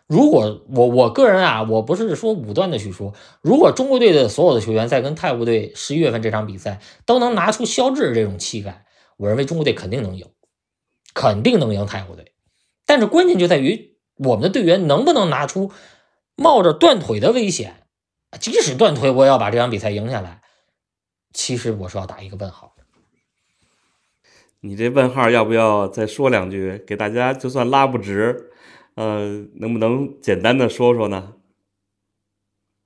[0.06, 8.84] 如果我我个人啊，我不是说武断的去说，如果中国队的所有的球员在跟泰国队十一月份这场比赛都能拿出肖智这种气概，
[9.16, 10.26] 我认为中国队肯定能赢，
[11.14, 12.32] 肯定能赢泰国队。
[12.86, 15.72] 但是关键就在于我们的队员能不能拿出
[16.36, 17.86] 冒着断腿的危险，
[18.38, 20.42] 即使断腿，我也要把这场比赛赢下来。
[21.34, 22.84] 其实我是要打一个问号的。
[24.60, 28.50] 你这问号要不要再说两句，给大家就算拉不直，
[28.94, 31.34] 呃，能不能简单的说说呢？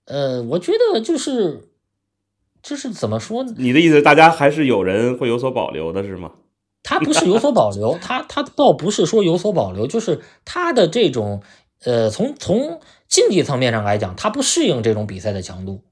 [0.06, 1.68] 呃，我觉得就是
[2.61, 3.54] 就是怎么说呢？
[3.58, 6.32] 你的意思，大家还是有人会有所保留的，是吗？
[6.82, 11.42] 他不是有所保留，他他倒不是说有所保留，就是他的这种
[11.84, 15.82] 呃，从从竞技层面上来讲，他不适应这种比赛的强度，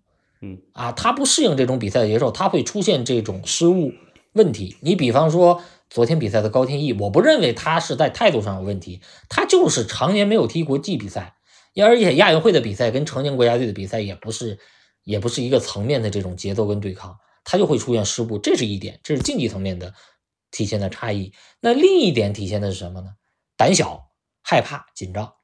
[0.73, 3.93] 啊，他不适应这种比赛的节奏，他会出现这种失误
[4.33, 4.77] 问题。
[4.81, 11.37] 你比方说昨天比赛的高天意，我不认为他是在态度上有问题，他就是常年没有踢国际比赛，
[11.77, 14.59] 而且亚运会的比赛跟成年国家队的比赛也不是
[15.05, 19.95] 也不是一个层面的这种节奏跟对抗，他就会出现失误，这是一点，这是竞技层面的。
[20.53, 23.11] 体现的差异，那另一点体现的是什么呢？
[23.59, 25.35] 胆小、害怕、紧张，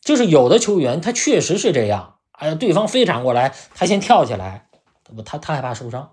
[0.00, 4.68] 就是有的球员他确实是这样，哎呀，对方飞铲过来，他先跳起来，
[5.24, 6.12] 他他害怕受伤。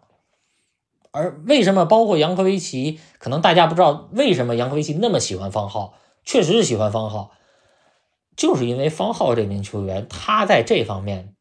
[1.12, 5.94] 而为什么包括杨科维奇，可能大家不知道为什么杨科维奇那么喜欢方浩，
[6.26, 7.32] 确实是喜欢方浩，
[8.36, 11.36] 就是因为方浩这名球员他在这方面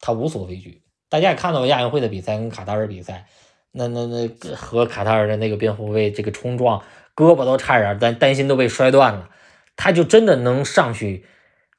[0.00, 0.82] 他无所畏惧。
[1.08, 3.26] 大家也看到亚运会的比赛跟卡塔尔比赛。
[3.74, 6.82] 那那那和卡塔尔的那个边后卫这个冲撞，
[7.14, 9.30] 胳膊都差点担担心都被摔断了，
[9.76, 11.24] 他就真的能上去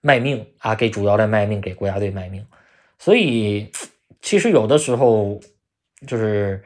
[0.06, 2.46] 卖命啊，给主教练卖命，给国家队卖命。
[3.00, 3.72] 所以
[4.22, 5.40] 其实有的时候
[6.06, 6.62] 就是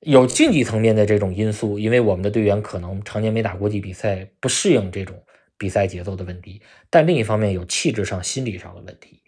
[0.00, 5.24] 有竞技层面的这种因素，因为我们的队员可能常年没打国际比赛，不适应这种
[5.56, 6.60] 比赛节奏的问题。
[6.90, 9.22] 但另一方面有气质上、心理上的问题。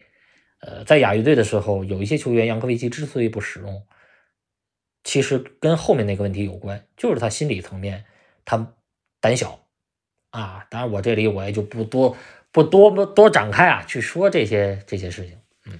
[0.61, 3.83] 呃，在亚运队的时候，有一些球员杨科维奇之所以不使用。
[5.05, 8.05] 其实跟后面那个问题有关，就是他心理层面，
[8.45, 8.75] 他
[9.21, 9.61] 胆小
[10.31, 10.67] 啊。
[10.69, 12.15] 当然，我这里我也就不多
[12.59, 15.33] 不多不多展开啊，去说这些这些事情。
[15.67, 15.75] 嗯，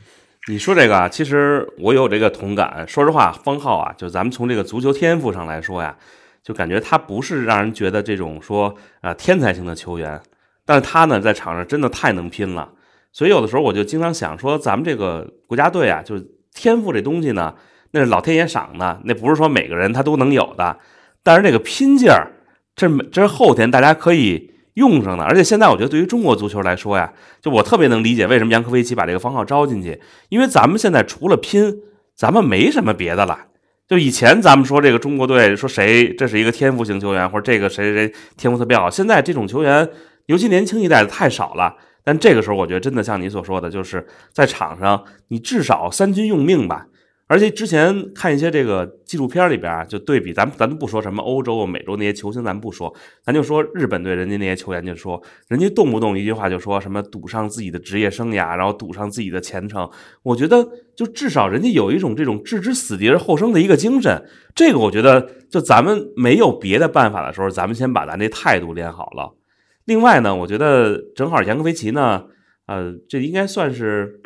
[0.47, 2.85] 你说这个啊，其实我有这个同感。
[2.87, 5.97] 说实话，方浩啊，就咱们从这个足球天赋上来说呀，
[6.41, 10.21] 就感觉他不是让人觉得这种说啊天才型的球员，
[10.65, 12.71] 但是他呢在场上真的太能拼了。
[13.11, 17.53] 所以有的时候我就经常想说，咱们这个国家队啊，就是天赋这东西呢。
[17.91, 20.79] 那是老天爷赏的，那不是说每个人他都能有的。
[21.25, 22.31] 但是这个拼劲儿，
[22.77, 25.25] 这这是后天大家可以用上的。
[25.25, 27.13] 而且现在我觉得对于中国足球来说呀，
[27.43, 31.81] 就我特别能理解为什么杨科维奇把这个方号招进去，因为咱们现在除了拼，
[32.15, 33.39] 咱们没什么别的了。
[33.87, 39.89] 就以前咱们说这个中国队说谁这是一个天赋型球员，或者这个谁谁谁天赋特别好，现在这种球员，
[40.27, 41.75] 尤其年轻一代的太少了。
[42.05, 46.87] 但这个时候，我觉得真的像你所说的，就是在场上你至少三军用命吧。
[47.29, 59.87] 而且之前看一些这个纪录片里边啊，就对比咱咱们不说什么欧洲、美洲那些球星，咱不说，咱就说日本队人家那些球员，就说人家动不动一句话就说什么赌上自己的职业生涯，然后赌上自己的前程。
[60.23, 64.25] 我觉得就至少人家有一种这种置之死地而后生的一个精神。
[64.55, 69.37] 这个我觉得就咱们没有别的办法的时候，咱们先把咱这态度练好了。
[69.85, 72.25] 另外呢，我觉得正好杨科维奇呢，
[72.67, 74.23] 呃，这应该算是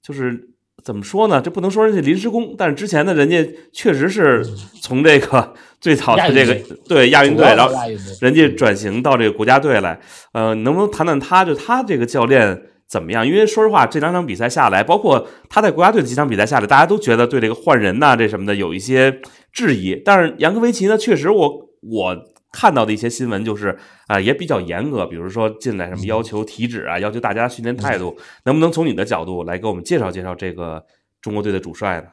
[0.00, 0.50] 就是。
[0.86, 1.40] 怎么说呢？
[1.40, 4.46] 这不能说人家临时工，但是之前呢，人家确实是
[4.80, 6.54] 从这个 最早的这个
[6.88, 7.74] 对亚运队，然后
[8.20, 9.98] 人家转型到这个国家队来。
[10.30, 13.26] 呃，能不能谈谈他就他这个教练怎么样？
[13.26, 19.20] 因为说实话，这两场比赛下来，包括他在国家队的几场比赛下来，大家都觉得对这个换人呐，这什么的有一些
[19.52, 20.00] 质疑。
[20.04, 22.16] 但是杨科维奇呢，确实我我。
[22.58, 30.86] 看到的一些新闻就是啊，也比较严格，比如说进来什么要求体脂啊，要求大家训练态度，能不能从你的角度来给我们介绍介绍这个
[31.20, 32.08] 中国队的主帅呢？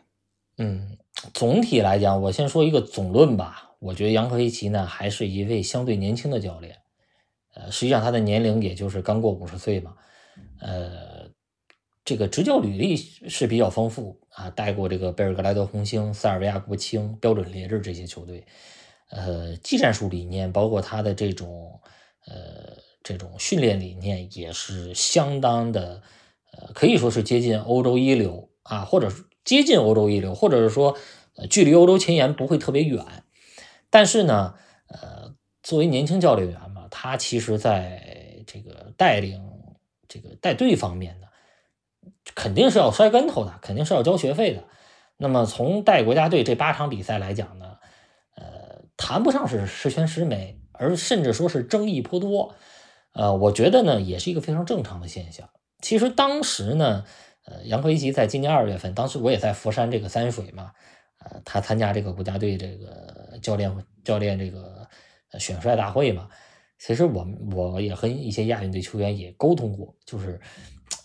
[0.58, 0.98] 嗯，
[1.34, 3.70] 总体来讲，我先说一个总论吧。
[3.80, 6.76] 我觉得杨科维奇呢，还是一位相对年轻的教练。
[7.56, 9.94] 呃，实际上他的年龄也就是刚过五十岁嘛。
[10.60, 11.30] 呃，
[12.04, 18.46] 这个执教履历是比较丰富啊，带过这个贝尔格莱德红星、塞尔维亚国青、标准列日这些球队。
[19.16, 21.80] 呃，技战术理念，包括他的这种
[22.26, 26.02] 呃这种训练理念，也是相当的，
[26.52, 29.12] 呃，可以说是接近欧洲一流啊，或者
[29.46, 30.98] 接近欧洲一流，或者是说
[31.48, 33.06] 距离欧洲前沿不会特别远。
[33.92, 34.56] 但是呢，
[34.88, 39.48] 呃，作为年轻教练员嘛，他其实在这个带领
[40.08, 41.28] 这个带队方面呢，
[42.34, 44.64] 肯定是要摔跟头的，肯定是要交学费的。
[45.18, 47.73] 那么从带国家队这八场比赛来讲呢？
[49.04, 52.56] 谈不上是十全十美，而甚至说是争议颇多。
[53.12, 55.50] 呃，我觉得呢，也是一个非常正常的现象。
[55.82, 57.04] 其实当时呢，
[57.44, 60.72] 呃，杨科维奇在今年二月份，当时我也在佛山这个三水嘛，
[61.20, 64.88] 呃，他参加这个国家队这个教练教练这个
[65.38, 66.30] 选帅大会嘛。
[66.80, 70.40] 其实我我也和一些亚运队球员也沟通过，就是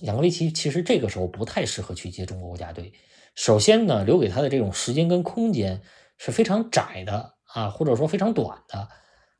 [0.02, 2.92] 杨科维奇其实这个时候不太适合去接中国国家队。
[3.34, 5.82] 首先呢，留给他的这种时间跟空间
[6.16, 7.34] 是非常窄的。
[7.52, 8.88] 啊，或者说非常短的，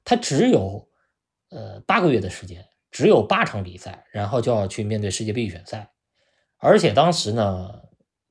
[0.05, 0.89] 他只有
[1.51, 5.91] 呃八个月的时间，只有八场比赛，然后就要去面对世界杯预选赛，
[6.59, 7.71] 而且当时呢，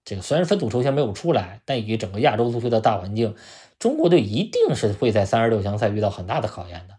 [0.04, 3.36] 这个虽然分组抽签没有出来，但以整个亚洲足球的大环境，
[3.80, 6.96] 中国队一定是会在三十六强赛遇到很大的考验的。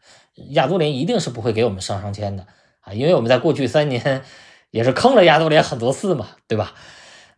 [0.51, 2.47] 亚足联一定是不会给我们上上签的
[2.81, 4.23] 啊，因为我们在过去三年
[4.71, 6.75] 也是坑了亚足联很多次嘛，对吧？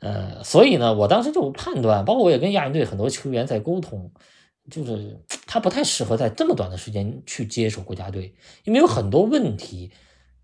[0.00, 4.12] 呃，所以呢，我当时就判断，包括我也跟亚运队很多球员在沟通，
[4.70, 8.32] 就是他不太适合在这么短的时间去接手国家队，
[8.64, 9.90] 因为有很多问题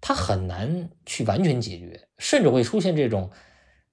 [0.00, 3.30] 他很难去完全解决，甚至会出现这种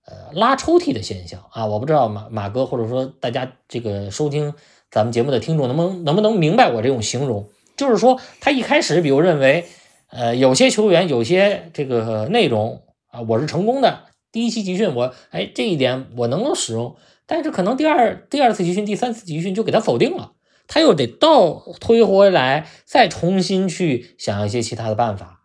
[0.06, 1.66] 呃拉抽屉的现象啊！
[1.66, 4.54] 我不知道马马哥或者说大家这个收听
[4.92, 7.48] 咱们节目的听众能不能能不能明白我这种形容？
[7.78, 9.66] 就是说他一开始比如认为，
[10.10, 14.06] 呃，有些球员有些这个内容啊，我是成功的。
[14.34, 16.96] 第一期集训，我哎这一点我能够使用，
[17.28, 20.34] 但是可能第二第二次集训、第三次集训就给他否定了，
[20.68, 25.44] 他又得倒推回来，再重新去想一些其他的办法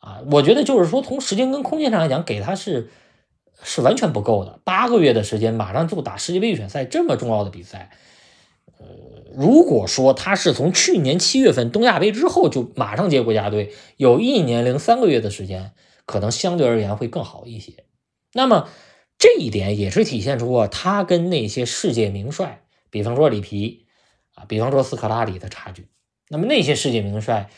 [0.00, 0.20] 啊。
[0.32, 2.90] 我觉得就是说，从时间跟空间上来讲，给他是
[3.62, 4.58] 是完全不够的。
[4.64, 7.90] 八个月的时间，马上就打世界杯预选赛这么重要的比赛，
[8.80, 8.84] 呃，
[9.36, 15.70] 如果说他是从去年七月份东亚杯之后就马上接国家队，有一年零三个月的时间，
[16.04, 17.81] 可能相对而言会更好一些。
[18.34, 18.68] 那么
[19.18, 23.86] 这一点也是体现出啊，他跟那些世界名帅，比方说里皮
[24.34, 25.88] 啊，比方说斯科拉里的差距。
[26.28, 27.50] 那么那些世界名帅，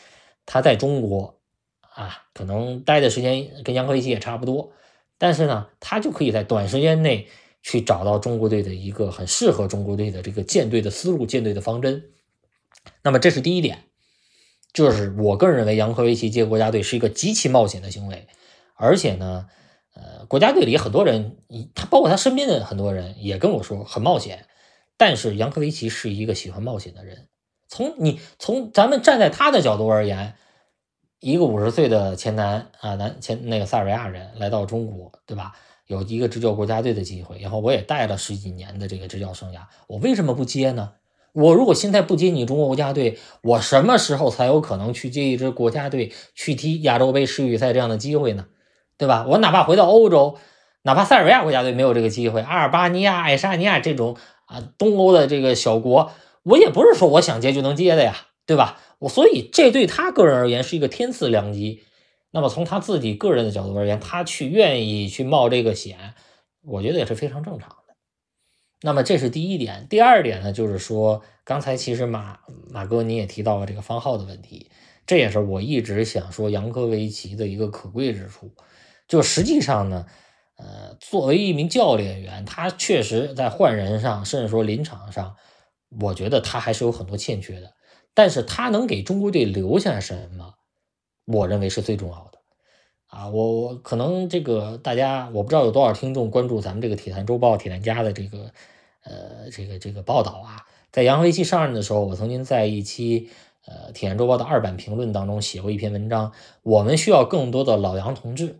[0.45, 1.39] 他在中国
[1.79, 4.73] 啊，可能待的时间跟杨科维奇也差不多，
[5.17, 7.29] 但是呢，他就可以在短时间内
[7.63, 12.03] 去找到中国队的一个很适合中国队的这个舰队的思路、舰队的方针。
[13.01, 13.85] 那么这是第一点，
[14.73, 18.27] 就是我个人认为杨科维奇接国家队是一个极其冒险的行为，
[18.75, 19.47] 而且呢。
[19.95, 21.37] 呃，国家队里很多人，
[21.73, 24.45] 他包括他身边的很多人也跟我说很冒险，
[24.97, 27.27] 但是杨科维奇是一个喜欢冒险的人。
[27.67, 30.35] 从你从咱们站在他的角度而言，
[31.19, 35.53] 一个五十岁的前男啊男前那个塞尔维亚人来到中国，对吧？
[35.87, 40.93] 有一个执教国家队的机会，然后我也带了十几年的这个执教生涯，我为什么不接呢？
[41.31, 48.47] 我如果现在不接你中国国家队，我什么时候才有可能去接一支国家队去踢亚洲杯世预赛这样的机会呢？
[48.97, 49.25] 对吧？
[49.27, 50.37] 我哪怕回到欧洲，
[50.83, 56.11] 哪怕塞尔维亚国家队没有这个机会，阿尔巴尼亚、爱沙尼亚这种啊东欧的这个小国，
[56.43, 58.79] 我也不是说我想接就能接的呀，对吧？
[58.99, 61.83] 我所以这对他个人而言是一个天赐良机。
[62.31, 66.15] 那么从他自己个人的角度而言，他去愿意去冒这个险，
[66.63, 67.95] 我觉得也是非常正常的。
[68.81, 69.87] 那么这是第一点。
[69.89, 74.69] 第二点呢，就是说刚才其实马马哥你也提到了这个方浩的问题，
[75.05, 78.51] 这也是我一直想说扬科维奇的一个可贵之处。
[79.07, 80.05] 就实际上呢，
[80.57, 85.35] 呃，作为一名教练员，他确实在换人上，甚至说临场上，
[86.01, 87.73] 我觉得他还是有很多欠缺的。
[88.13, 90.53] 但是他能给中国队留下什么，
[91.25, 92.39] 我认为是最重要的。
[93.07, 98.51] 啊，我我可能这个大家我不知道有多少听众关注咱们这个《体坛周报》《体坛家》的这个
[99.03, 100.65] 呃这个这个报道啊。
[100.91, 103.29] 在杨维奇上任的时候，我曾经在一期
[103.65, 106.31] 呃《体坛周报》的二版评论当中写过一篇文章，
[106.63, 108.59] 我们需要更多的老杨同志。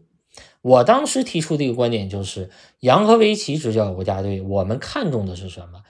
[0.65, 2.49] 我当时提出的一个观点就是，
[2.79, 5.83] 杨科维奇执教国家队，我们看重的是什么？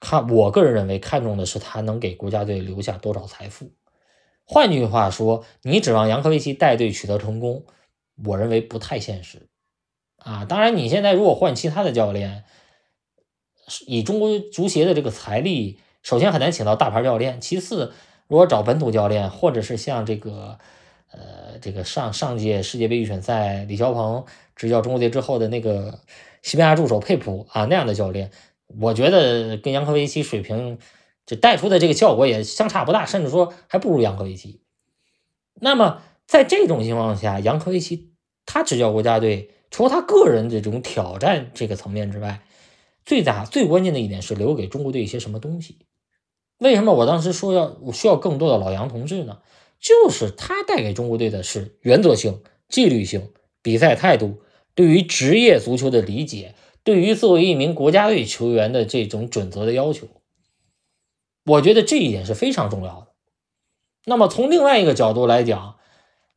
[0.00, 3.70] 看，我个人认为看重的是他能给国家队留下多少财富。
[4.44, 7.64] 换句话说，你指望杨科维奇带队取得成功，
[8.24, 9.46] 我认为不太现实。
[10.16, 12.42] 啊，当然，你现在如果换其他的教练，
[13.86, 17.92] 以中国足协的这个财力，首先很难请到大牌教练，其次，
[18.26, 20.58] 如果找本土教练，或者是像这个。
[21.10, 26.00] 呃，这个上上届世界杯预选赛，李霄鹏执教中国队之后的那个
[26.42, 28.30] 西班牙助手佩普啊那样的教练，
[28.80, 30.78] 我觉得跟杨科维奇水平
[31.24, 34.60] 这带出的这个效果也相差不大，甚至说还不如杨科维奇。
[35.60, 38.12] 那么在这种情况下，杨科维奇
[38.46, 42.42] 他执教国家队，除了他个人的这种挑战这个层面之外，
[43.04, 45.78] 最大最关键的一点是留给中国队一些什么东西？
[46.58, 49.38] 为什么我当时说要我需要更多的老杨同志呢？
[49.80, 53.30] 就是他带给中国队的是原则性、纪律性、
[53.62, 54.42] 比赛态度，
[54.74, 60.08] 对于职业足球的理解，对于作为一名国家队球员的这种准则的要求，
[61.44, 63.06] 我觉得这一点是非常重要的。
[64.04, 65.76] 那么从另外一个角度来讲，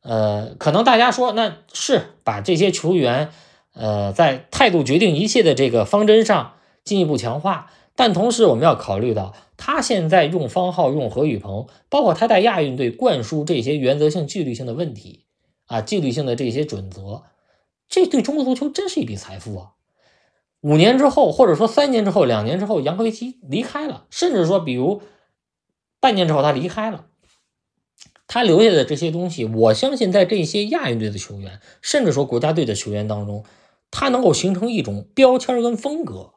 [0.02, 3.30] 呃，可能大家说那是把这些球员，
[3.74, 7.70] 呃，在态度决定一切的这个方针上进一步强化。
[7.94, 9.34] 但同时，我们要考虑到，
[9.64, 15.26] 他现在用方浩、用何雨鹏，包括他在亚运队灌输这些原则性、纪律性的问题
[15.66, 17.22] 啊，纪律性的这些准则，
[17.88, 19.70] 这对中国足球真是一笔财富啊！
[20.62, 25.00] 五年之后，或者说三年之后、两年之后，杨科维奇离开了，甚至说，比如
[26.00, 27.06] 半年之后他离开了，
[28.26, 33.44] 他留下的这些东西，我相信在这些亚运队的球员，甚至说国家队的球员当中，
[33.92, 36.32] 他能够形成一种标签跟风格。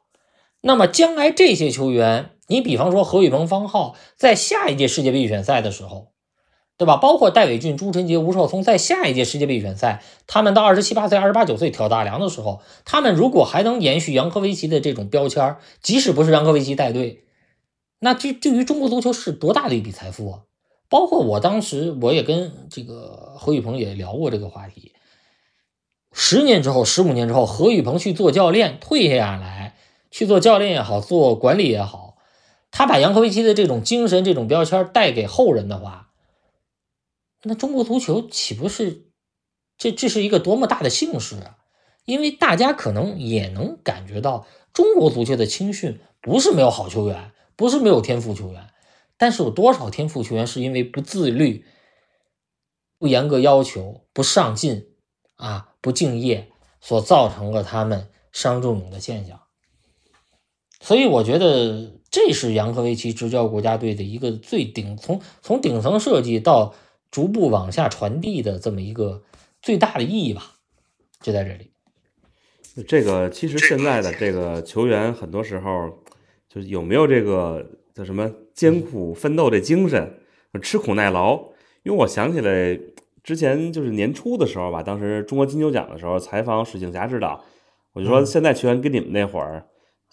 [0.60, 6.12] 那么将来这些球员，你比方说何宇鹏、方浩，在下一届世界杯预选赛的时候，
[6.76, 6.96] 对吧？
[6.96, 17.24] 包括戴伟俊、朱晨杰、吴少聪，在下一届世界杯预选赛，他们到二十七八岁、二十八九岁挑大梁的时候，他们如果还能延续杨科维奇的这种标签，即使不是杨科维奇带队，
[17.98, 20.40] 那这对于中国足球是多大的一笔财富啊！
[20.88, 24.92] 包括我当时，我也跟这个何宇鹏也聊过这个话题。
[26.12, 29.74] 十年之后，十五年之后，何宇鹏去做教练，退下来
[30.12, 32.05] 去做教练也好，做管理也好，
[32.70, 36.12] 他把杨科维奇的这种精神、这种标签带给后人的话，
[37.42, 39.06] 那中国足球岂不是
[39.78, 41.58] 这这是一个多么大的幸事啊？
[42.04, 48.70] 因为大家可能也能感觉到，中国足球的青训不是没有好球员，不是没有天赋球员。
[49.16, 51.64] 但是有多少天赋球员是因为不自律、
[52.98, 54.94] 不严格要求、不上进
[55.36, 59.40] 啊、不敬业，所造成了他们伤仲永的现象？
[60.80, 66.74] 所以我觉得这是扬科维奇执教国家队的一个最顶从从顶层设计到
[67.10, 69.22] 逐步往下传递的这么一个
[69.60, 70.52] 最大的意义吧，
[71.20, 71.70] 就在这里。
[72.88, 75.98] 这个其实现在的这个球员很多时候
[76.48, 77.64] 就是有没有这个。
[77.96, 80.18] 叫什么艰苦奋斗这精神，
[80.60, 81.34] 吃苦耐劳。
[81.82, 82.78] 因为我想起来
[83.24, 87.42] 之前就是年初的时候吧，当时中国金球奖的时候采访水庆霞指导，
[87.94, 89.66] 我就说现在球员跟你们那会儿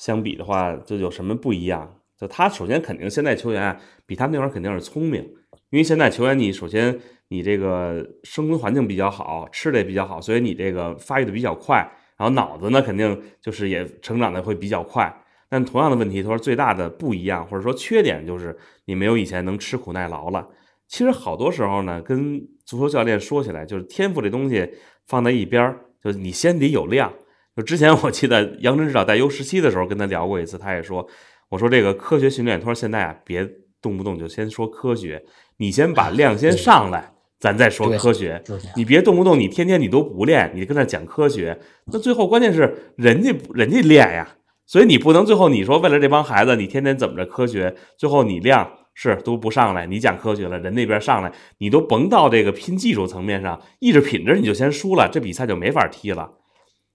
[0.04, 1.95] 相比的话，就有什么不一样？
[2.20, 5.24] 就他首先肯定现在球员比他那会儿肯定是聪明，
[5.70, 6.99] 因为现在球员你首先
[7.30, 11.78] 你这个生存环境比较好，吃的也比较好，所以你这个发育的比较快，
[12.18, 15.10] 然后脑子呢肯定就是也成长的会比较快。
[15.47, 20.45] 但同样的问题，他说最大的不一样，或者说缺点就是你没有以前能吃苦耐劳了。
[20.89, 24.70] 其实好多时候呢，跟足球教练说起来，就是天赋这东西
[25.08, 27.14] 放在一边儿，就你先得有量。
[27.56, 31.08] 就之前我记得杨晨指导带 U 十七的时候跟他聊过一次，他也说，
[31.49, 33.47] 我说这个科学训练，他说现在啊别
[33.82, 35.24] 动不动就先说科学，
[35.58, 38.41] 你先把量先上来，咱再说科学。
[38.76, 41.60] 你别动不动你天天你都不练，你跟那讲科学，
[41.91, 44.36] 那最后关键是人家人家练呀。
[44.66, 56.32] 所以你不能最后你说为了这帮孩子，你天天怎么着科学，最后你量是都不上来，你讲科学了，人那边上来，你都甭到这个拼技术层面上，意志品质你就先输了，这比赛就没法踢了。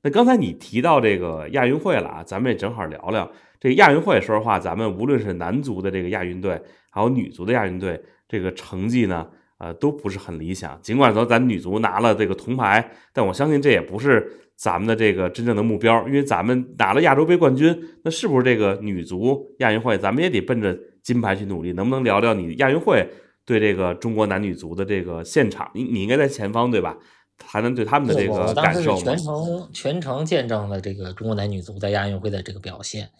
[0.02, 4.20] 那刚才你提到这个亚运会了啊，咱们也正好聊聊这个亚运会。
[4.20, 9.26] 说实话，咱们无论是男足的这个亚运队，还有女足的亚运队，这个成绩呢，
[9.58, 10.78] 呃，都不是很理想。
[10.80, 14.30] 尽管说咱女足拿了这个铜牌，但我相信这也不是。
[14.58, 21.72] 咱们的这个真正的目标，因为咱们拿了亚洲杯冠军，那是不是这个女足亚运会，咱们也得奔着金牌去努力？
[21.74, 23.08] 能不能聊聊你亚运会
[23.46, 25.70] 对这个中国男女足的这个现场？
[25.74, 26.98] 你你应该在前方对吧？
[27.44, 29.02] 还能对他们的这个感受吗？
[29.02, 33.10] 全程全程见证了这个中国男女足在亚运会的这个表现。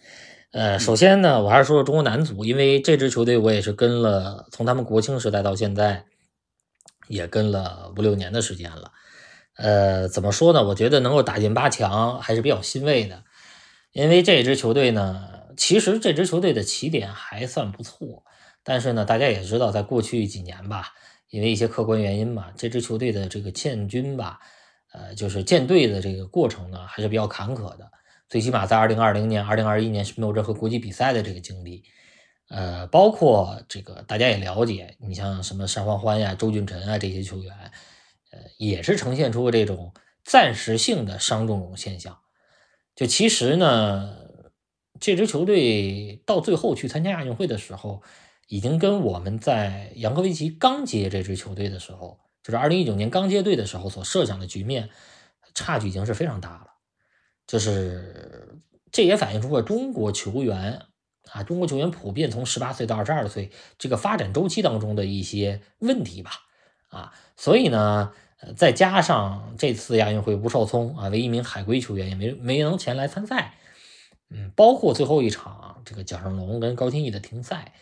[0.51, 6.05] 呃，首先呢，我还是说说中国男足，因为这支球队我也是跟了，从他们国青时代到现在，
[7.07, 8.91] 也跟了五六年的时间了。
[9.57, 10.63] 呃，怎么说呢？
[10.63, 13.23] 我觉得能够打进八强还是比较欣慰的，
[13.91, 18.23] 因为这支球队呢，其实这支球队的起点还算不错，
[18.63, 20.93] 但是呢，大家也知道，在过去几年吧，
[21.29, 24.39] 因为一些客观原因嘛，这支球队的这个建军吧，
[24.93, 27.91] 呃，就是建队的这个过程呢，还是比较坎坷的。
[28.27, 31.83] 最起码在二零二零年、二零二一年是没有任何国际比赛的这个经历，
[32.49, 37.53] 呃，包括这个大家也了解，你像什么单欢欢呀、周俊辰啊这些球员。
[38.31, 39.91] 呃，也是呈现出这种
[40.23, 42.19] 暂时性的伤重种现象。
[42.95, 44.15] 就其实呢，
[44.99, 48.03] 这支球队到最后去参加亚运会的时候，
[48.49, 54.89] 已经跟我们在杨科维奇刚接这支球队的时候，就是二零一九年刚接队的时候所设想的局面，
[55.53, 56.65] 差距已经是非常大了。
[57.45, 58.59] 就是
[58.91, 60.81] 这也反映出了中国球员
[61.31, 66.31] 啊，中国球员普遍从十八岁到二十二岁这个发展周期当中的一些问题吧。
[66.89, 68.13] 啊，所以呢，
[68.57, 73.59] 再加上这次亚运会吴少聪啊，为一名海归球员也没没能前来参赛，
[74.31, 77.73] 嗯，包括最后一场这个蒋胜龙跟高天意的停赛，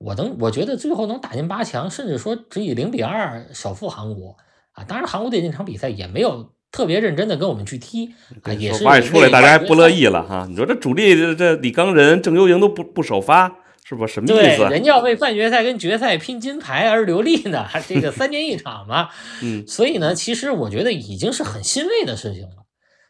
[0.00, 4.36] 我能我觉得最后能打进八强，甚至说只以零比二小负韩国
[4.72, 8.10] 啊，当然韩国队那场比赛也没有特别认真的跟我们去踢
[8.42, 13.56] 啊，也是出来大家还不乐意了哈，你说这主力这这李刚仁、郑优莹都不不首发。
[13.82, 14.62] 是不什么意思？
[14.68, 19.08] 人家要为半决赛跟决赛拼金牌而流力呢， 这个三年一场嘛。
[19.42, 22.66] 嗯，所以呢，其实我觉得已经是很欣慰的事情了。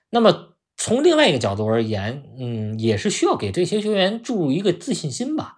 [0.08, 5.56] 那么从另外一个角度而言，嗯，也是需要给这些球员注入一个自信心吧。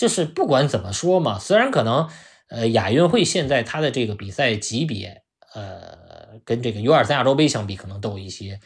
[0.00, 2.08] 就是不管怎么说嘛，虽然可能
[2.48, 8.60] 呃亚运会现在它的这个比赛级别，呃，跟这个 U 二三亚洲杯相比，可能都有一些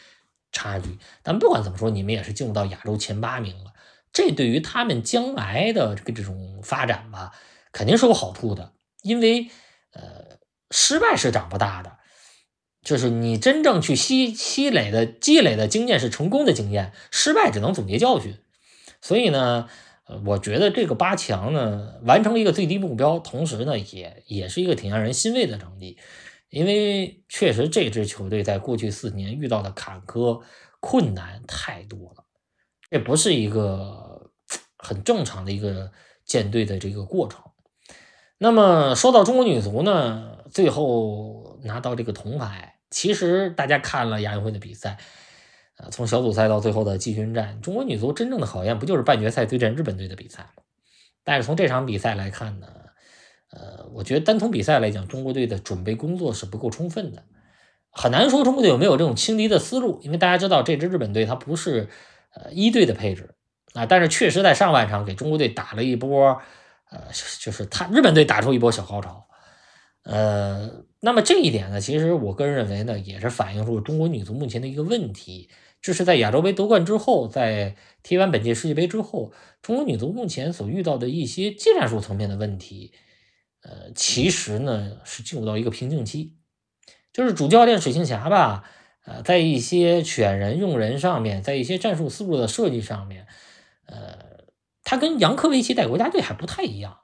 [0.53, 0.97] 差距。
[1.25, 3.73] 但不管怎么说，你们也是进入到亚洲前八名了，
[4.13, 7.33] 这对于他们将来的这个这种发展吧，
[7.73, 8.71] 肯定是有好处的。
[9.03, 9.51] 因为
[9.93, 10.39] 呃，
[10.71, 11.97] 失败是长不大的，
[12.85, 18.39] 就是你真正去吸积累的积累的经验是成功的经验，失败只能总结教训。
[19.01, 19.69] 所以呢。
[20.07, 25.97] 呃，我觉得这个八强呢，完成一个最低目标，同时呢，也也是一个挺让人欣慰的成绩，
[26.51, 30.43] 因为确实这支球队在过去四年遇到的坎坷
[30.79, 32.25] 困难太多了，
[32.91, 34.31] 这不是一个
[34.77, 35.91] 很正常的一个
[36.27, 37.43] 建队的这个过程。
[38.37, 44.99] 那么说到中国女足呢，最后拿到这个铜牌，其实大家看了亚运会的比赛。
[45.91, 50.63] 从小组赛到最后的季军战，中国女足真正的考验不就是半决赛对阵日本队的比赛吗？
[51.25, 52.67] 但是从这场比赛来看呢，
[53.51, 57.23] 呃，我觉得单从比赛来讲，中国队的准备工作是不够充分的，
[57.91, 61.89] 很难说中国队有没有这种轻敌的思路，因为大家知道这支日本队它不是
[62.35, 63.35] 呃一队的配置
[63.73, 66.41] 啊，但是确实在上半场给中国队打了一波，
[66.91, 67.01] 呃，
[67.41, 69.27] 就是他日本队打出一波小高潮，
[70.05, 70.71] 呃，
[71.01, 75.49] 那么这一点呢，其实我个人认为呢，也是反映出中国女足目前的一个问题。
[75.85, 82.95] 这是在亚洲杯夺冠之后，在踢完本届世界杯之后，中国女足目前所遇到的一些技战术层面的问题，
[83.63, 86.39] 呃，其实呢是进入到一个瓶颈期。
[87.13, 88.65] 就是主教练水庆霞吧，
[89.05, 93.27] 呃，在一些选人用人上面，在一些战术思路的设计上面，
[93.85, 94.47] 呃，
[94.85, 97.01] 他跟杨科维奇带国家队还不太一样。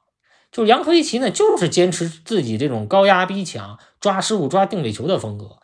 [0.51, 5.60] 就是杨科维奇呢，就是坚持自己这种高压逼抢、抓失误、抓定位球的风格。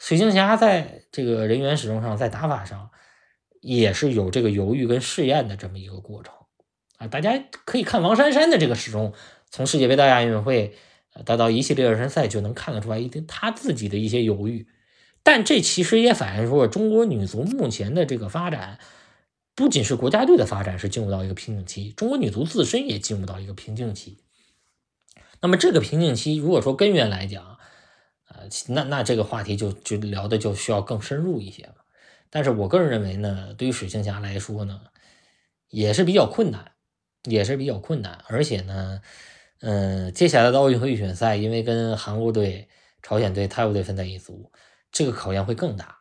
[0.00, 2.90] 水晶侠在这个人员使用上，在打法上
[3.60, 6.34] 也是有这个犹豫跟试验的这么一个过程
[6.96, 7.06] 啊！
[7.06, 9.12] 大家可以看王珊珊的这个始终，
[9.50, 10.74] 从世界杯到亚运会，
[11.26, 14.66] 再到一系列热身赛，就能看得出来一定他自己的一些犹豫。
[15.22, 18.78] 但这其实也反映出了中国女足目前的这个发展，
[19.54, 24.24] 不仅是国家队的发展是进入到一个瓶颈期，中国女足自身也进入到一个瓶颈期。
[25.42, 27.58] 那么这个瓶颈期，如果说根源来讲，
[28.30, 31.74] 呃那那这个话题就就聊的就需要更深入一些了，
[32.30, 34.80] 但是我个人认为呢，对于水星侠来说呢，
[35.68, 36.72] 也是比较困难，
[37.24, 39.02] 也是比较困难，而且呢，
[39.60, 42.68] 嗯，接下来的奥运会预选赛，因为跟韩国队、
[43.02, 44.52] 朝鲜队、泰国队分在一组，
[44.92, 45.98] 这个考验会更大。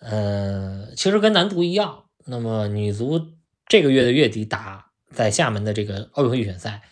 [0.00, 3.20] 嗯，其实跟男足一样，那么女足
[3.66, 6.82] 这个月的月底打在厦门的这个奥运会预选赛，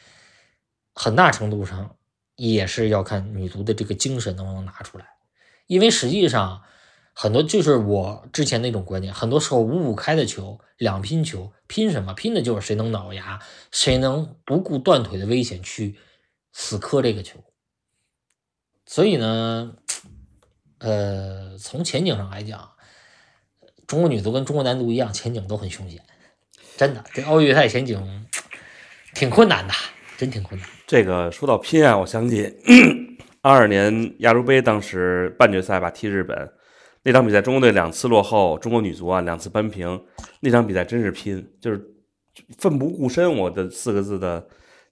[0.93, 1.96] 很大程度上。
[2.37, 5.07] 也是要看女足的这个精神能不能拿出来，
[5.67, 6.63] 因为实际上
[7.15, 12.13] 很多就是我之前那种观点，很多时候五五开的球，两拼球，拼什么？
[12.13, 13.41] 拼的就是谁能咬牙，
[13.73, 15.99] 谁能不顾断腿的危险去
[16.53, 17.43] 死磕这个球。
[18.85, 19.75] 所以呢，
[20.79, 22.73] 呃，从前景上来讲，
[23.87, 26.05] 中国女足跟中国男足一样，前景都很凶险，
[26.77, 28.27] 真的，这奥运赛前景
[29.15, 29.73] 挺困难的。
[30.17, 30.69] 真挺困难。
[30.87, 32.53] 这个说到拼啊，我想起
[33.43, 36.51] 二二年亚洲杯，当时半决赛吧踢日本
[37.03, 40.01] 那场比赛，中国队两次落后，中国女足啊两次扳平。
[40.41, 41.81] 那场比赛真是拼，就是
[42.59, 43.33] 奋不顾身。
[43.37, 44.45] 我的四个字的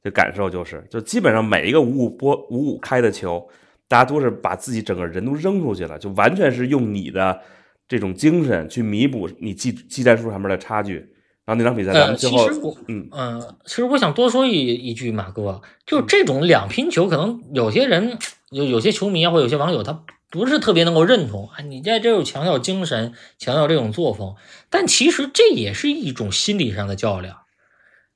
[0.03, 3.45] 的感受就是，就基本上每一个五五波五五开的球，
[3.89, 7.41] 大家都是把自己整个人都扔出去了，就完全是用你的
[7.89, 11.14] 这种精神去弥补你技技战术上面的差距。
[11.47, 12.49] 然后那场比赛，咱们最后，
[12.89, 18.19] 嗯嗯，其实我想多说一一句，马哥，就这种两拼球，可能有些人
[18.51, 21.61] 有有些球迷啊，或有些网友，他不是特别能够认同啊。
[21.61, 24.37] 你在这又强调精神，强调这种作风，
[24.71, 27.41] 但其实这也是一种心理上的较量，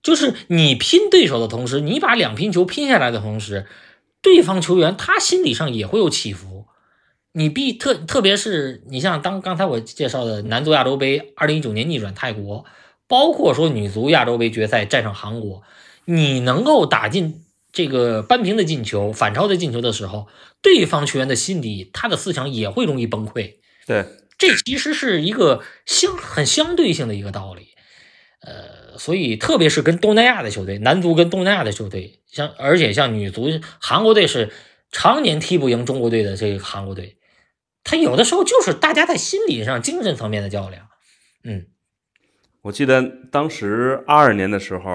[0.02, 3.66] 就是你拼对手的同时，你把两拼球拼下来的同时，
[4.22, 6.64] 对方球员他心理上也会有起伏。
[7.32, 12.64] 你必特特别是你像当刚才我介绍的南足亚洲杯，二零一九年逆转泰国。
[13.08, 15.62] 包括说女足亚洲杯决赛战胜韩国，
[16.04, 17.42] 你能够打进
[17.72, 20.28] 这个扳平的进球、反超的进球的时候，
[20.62, 23.56] 对方球员的心理、他的思想也会容易崩溃。
[23.86, 24.04] 对，
[24.36, 27.68] 这其实是一个相很相对性的一个道理。
[28.40, 33.48] 呃，所以特别是跟东南亚的球队，男足跟东南亚的球队，像而且像女足，
[33.80, 34.52] 韩国队是
[34.92, 37.16] 常年踢不赢中国队的这个韩国队，
[37.82, 40.88] 他有的时候就是大家在心理上、精神层面的较量。
[41.42, 41.66] 嗯。
[42.62, 44.90] 我记得当时二二年的时候，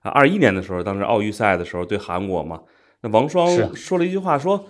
[0.00, 2.60] 啊，二一年的时候，当时奥运赛的时候对韩国嘛，
[3.02, 4.66] 那王霜说了一句话，说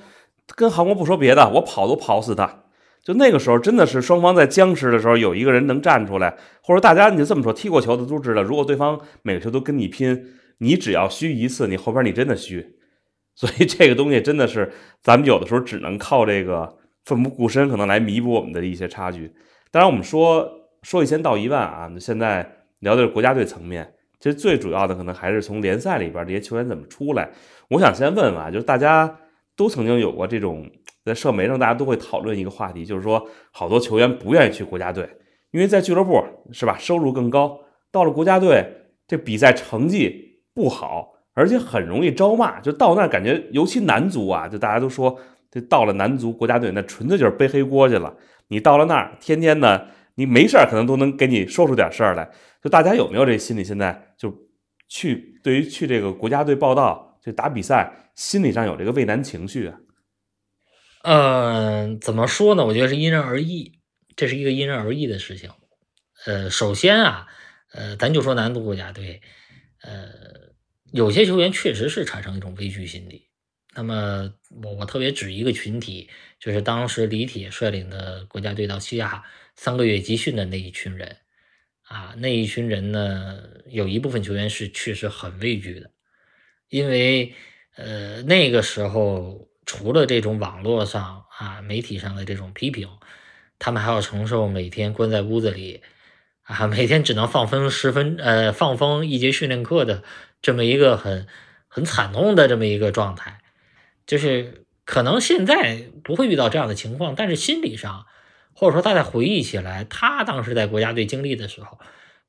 [0.57, 2.65] 跟韩国不说别的，我跑都跑死他。
[3.03, 10.27] 就那个时候，真的是双方在僵持的时候，有一个人能站出来，或者大家你就这么说，踢过球的都知道，如果对方每个球都跟你拼，
[10.59, 12.77] 你只要虚一次，你后边你真的虚。
[13.35, 19.33] 所以这个东西真的是咱们有的时候只能靠这个奋不顾身，可能来弥补我们的一些差距。
[19.71, 20.58] 当然，我们说
[20.89, 27.29] 说一千道一万啊，现在聊的是国家队层面，其实最主要的可能还是从联赛里边这些球员怎么出来。
[27.69, 29.19] 我想先问问啊，就是大家
[29.55, 30.67] 都曾经有过这种
[31.05, 33.23] 在社媒上，大家都会讨论一个话题，就是说
[33.53, 35.07] 好多球员不愿意去国家队，
[35.51, 37.61] 因为在俱乐部是吧，收入更高，
[37.93, 38.65] 到了国家队
[39.07, 45.19] 这比赛成绩不好，而且很容易招骂，就到那儿感觉，尤其男足啊，就大家都说
[45.51, 48.15] 这到了男足国家队，那纯粹就是背黑锅去了。
[48.51, 49.83] 你到了那儿，天天呢，
[50.19, 52.29] 你没事儿可能都能给你说出点事儿来。
[52.61, 53.63] 就大家有没有这心理？
[53.63, 54.37] 现在就
[54.89, 59.79] 去对于去这个国家队报道、就打比赛，心理上有这个畏难情绪啊？
[61.03, 62.67] 嗯，怎么说呢？
[62.67, 63.79] 我觉得是因人而异，
[64.17, 65.51] 这是一个因人而异的事情。
[66.27, 67.29] 呃，首先啊，
[67.73, 69.23] 呃，咱就说男足国家队，
[69.83, 70.09] 呃，
[70.93, 73.29] 有些球员确实是产生一种畏惧心理。
[73.77, 76.11] 那么，我我特别指一个群体，
[76.41, 79.23] 就是当时李铁率领的国家队到西亚
[79.59, 81.17] 三个月集训的那一群人。
[81.83, 85.91] 啊，那一群人呢，有一部分球员是确实很畏惧的，
[86.69, 87.33] 因为
[87.77, 92.91] 呃那个时候除了这种网络上啊媒体上的这种批评，
[93.59, 95.83] 他们还要承受每天关在屋子里
[96.43, 100.05] 啊，每天只能放风十分呃放风一节训练课的
[100.43, 101.27] 这么一个很
[101.69, 103.41] 很惨痛的这么一个状态，
[104.07, 108.05] 就是可能现在不会遇到这样的情况，但是心理上。
[108.59, 111.79] 或者说他在回忆起来，他当时在国家队经历的时候，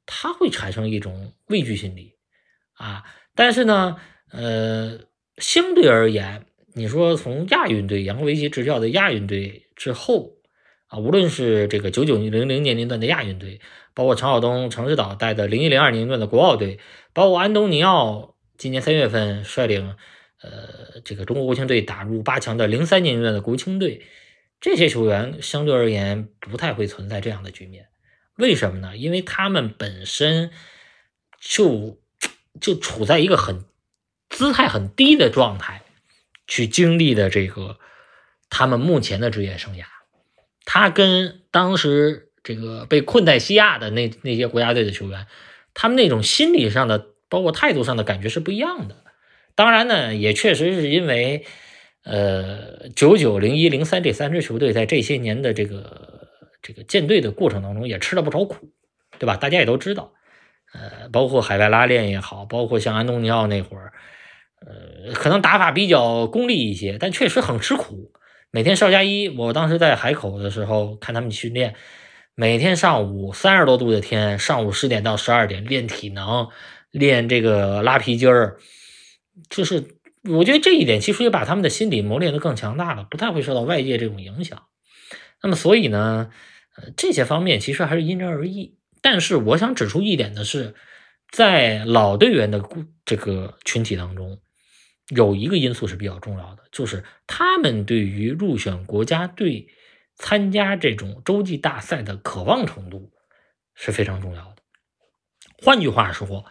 [0.05, 2.13] 他会产生一种畏惧心理
[2.73, 3.03] 啊。
[3.33, 3.97] 但是呢，
[4.31, 4.99] 呃，
[5.37, 10.33] 相对而言，你说从亚运队杨维奇执教的亚运队之后
[10.85, 13.59] 啊，无论是这个九九零零年龄段的亚运队，
[13.95, 16.77] 包括常晓东、程指导带的零一零二年龄段的国奥队，
[17.11, 19.95] 包括安东尼奥今年三月份率领
[20.43, 24.03] 呃这个中国国青队打入八强的零三年段的国青队。
[24.61, 27.87] 这些球员相对而言不太会存在这样的局面，
[28.35, 28.97] 为什么呢？
[28.97, 30.51] 因为他们本身
[31.39, 32.01] 就
[32.59, 33.63] 就处在一个很
[34.29, 35.83] 姿态很低的状态，
[36.45, 37.79] 去经历的这个
[38.49, 39.85] 他们目前的职业生涯，
[40.65, 45.25] 他跟当时这个被困在西亚的那那些国家队的球员，
[45.73, 49.05] 他们那种心理上的包括态度上的感觉是不一样的。
[49.55, 51.45] 当然呢，也确实是因为。
[52.03, 56.29] 呃，九九零一零三这三支球队在这些年的这个
[56.61, 58.71] 这个建队的过程当中也吃了不少苦，
[59.19, 59.35] 对吧？
[59.35, 60.13] 大家也都知道，
[60.73, 63.91] 呃，包括海外拉练也好，包括像安东尼奥那会儿，
[64.65, 68.13] 呃，可能打法比较功利一些，但确实很吃苦。
[68.49, 71.75] 每天少加一，我当时在海口的时候看他们训练，
[72.33, 76.47] 每天上午三十多度的天，上午十点到十二点练体能，
[76.91, 78.57] 练这个拉皮筋儿，
[79.49, 79.98] 就是。
[80.23, 84.65] 我觉得这一点其实也把他们的心理磨练得更强大了，不太会受到外界这种影响。
[85.41, 86.29] 那么，所以呢，
[86.75, 88.77] 呃，这些方面其实还是因人而异。
[89.01, 90.75] 但是，我想指出一点的是，
[91.31, 92.61] 在老队员的
[93.05, 94.41] 这个群体当中，
[95.07, 99.69] 有一个因素是比较重要的，就是他们对于入选国家队
[100.15, 103.13] 参加这种洲际大赛的渴望程度
[103.73, 104.57] 是非常重要的。
[105.63, 106.43] 换句话说，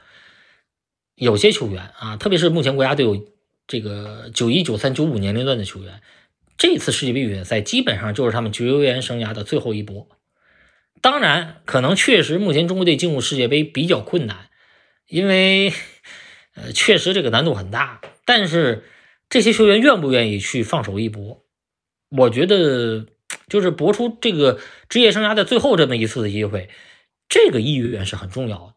[1.17, 3.37] 有些球员啊，特别是目前国家队有。
[3.69, 6.01] 这个九一、九三、九五年龄段的球员，
[6.57, 10.09] 这次世界杯预选赛基本上就是他们球员生涯的最后一搏。
[11.03, 14.49] 当然，可能确实目前中国队进入世界杯比较困难，
[15.07, 15.73] 因为
[16.55, 18.01] 呃，确实这个难度很大。
[18.25, 18.85] 但是
[19.29, 21.45] 这些球员愿不愿意去放手一搏？
[22.09, 23.07] 我觉得
[23.49, 24.59] 就是搏出这个
[24.89, 26.71] 职业生涯的最后这么一次的机会，
[27.29, 28.75] 这个意愿是很重要的。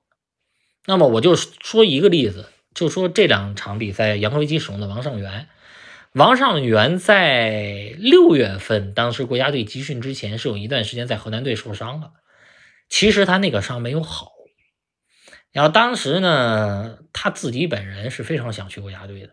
[0.85, 2.49] 那么我就说一个例子。
[2.73, 5.47] 就说这两场比赛，杨科维奇使用的王上元，
[6.13, 12.11] 王上元在六月份当时国家队集训之前是有一段时间在河南队受伤了，
[12.87, 14.31] 其实他那个伤没有好，
[15.51, 19.29] 然后当时呢他自己本人是非常想去国家队的，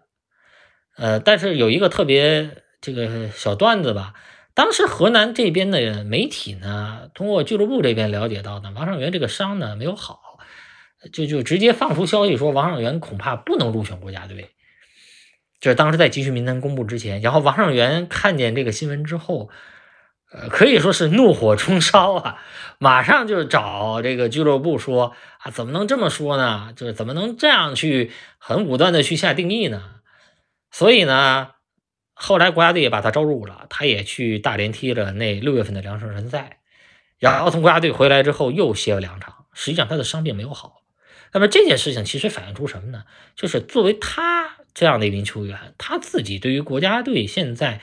[0.97, 4.14] 呃，但是有一个特别这个小段子吧，
[4.55, 10.28] 当时河南这边的媒体呢，通过俱乐部这边了解到呢，王上元这个伤呢没有好。
[11.12, 14.51] 就就直接放出消息说王上元恐怕不能入选国家队，
[15.61, 19.49] 就是当时在集训名单公布之前，然后王上元看见这个新闻之后，
[20.32, 22.42] 呃，可以说是怒火中烧啊，
[22.78, 26.72] 马上就找这个俱乐部说啊，怎么能这么说呢？
[26.74, 30.01] 就是怎么能这样去很武断的去下定义呢？
[30.70, 31.51] 所以呢，
[32.12, 36.59] 后来国家队也把他招入了，他也去大连踢了那六月份的两场人赛，
[37.18, 40.82] 然后从国家队回来之后又歇了两场，实际上他的伤病没有好。
[41.33, 43.05] 那么这件事情其实反映出什么呢？
[43.37, 47.81] 就是作为他这样的一名球员，他自己对于国家队现在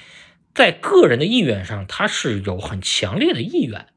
[0.53, 3.87] 在个人的意愿上，他是有很强烈的意愿。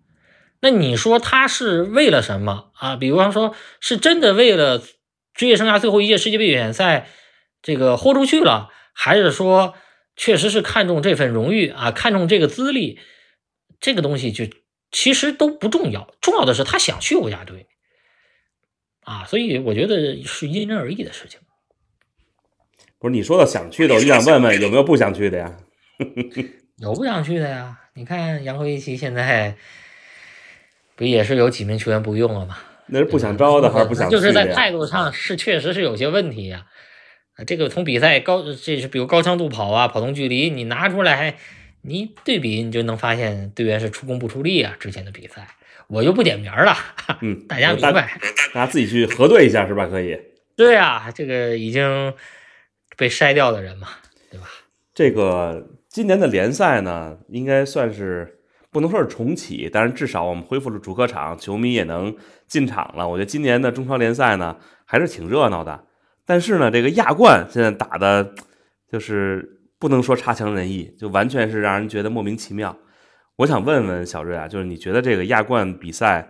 [0.61, 2.96] 那你说他是为了什么啊？
[2.96, 4.82] 比方说，是真的为了
[5.32, 7.09] 职业生涯最后一届世界杯预选赛
[7.62, 9.74] 这个豁出去了，还是说
[10.16, 12.99] 确实是看重这份荣誉啊，看重这个资历？
[13.80, 14.46] 这个东西就
[14.90, 17.68] 其实都不重要，重要的是他想去国家队
[19.09, 21.40] 啊，所以我觉得是因人而异的事情。
[22.98, 25.56] 不是你说到想去的，我就想问问有没有不想去的呀？
[26.76, 27.78] 有不想去的呀？
[27.94, 29.56] 你看杨科维奇现在。
[30.94, 32.59] 不也是有几名球员不用了吗？
[32.88, 34.11] 那是不想招的还是不想？
[34.11, 36.66] 就是在态度上是确实是有些问题呀。
[37.46, 41.36] 这个从比赛高，这是比如高强度跑啊，跑动距离，你拿出来，
[41.83, 44.74] 你对比你就能发现队员是出工不出力啊。
[44.79, 45.49] 之前的比赛
[45.87, 46.76] 我就不点名了，
[47.20, 48.18] 嗯，大家明白，
[48.55, 49.87] 大家自己去核对一下是吧？
[49.87, 50.18] 可以。
[50.57, 52.12] 对啊，这个已经
[52.97, 53.89] 被筛掉的人嘛，
[54.31, 54.47] 对吧？
[54.95, 58.35] 这个今年的联赛呢，应该算是。
[58.70, 62.14] 不能说是重启，但是至少我们恢复了主客场，球迷也能
[62.47, 63.09] 进场了。
[63.09, 65.87] 我觉得今年的中超联赛呢还是挺热闹的。
[66.26, 68.35] 但是呢，这个亚冠现在打的，
[68.93, 72.76] 就是不能说差强人意，就完全是让人觉得莫名其妙。
[73.37, 76.22] 我想问问小瑞啊，就是你觉得这个亚冠比赛，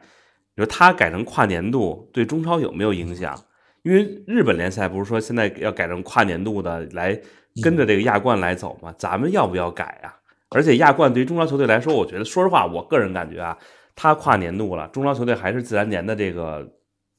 [0.55, 3.35] 比如它改成跨年度，对中超有没有影响？
[3.83, 7.19] 因为日本联赛不是说现在要改成跨年度的，来
[7.63, 8.95] 跟着这个亚冠来走吗？
[8.99, 10.15] 咱们要不要改啊？
[10.51, 13.57] 而且亚冠对于中超球队来说，我觉得说实话，我个人感觉啊，
[13.95, 16.67] 他跨年度了，中超球队还是自然年的这个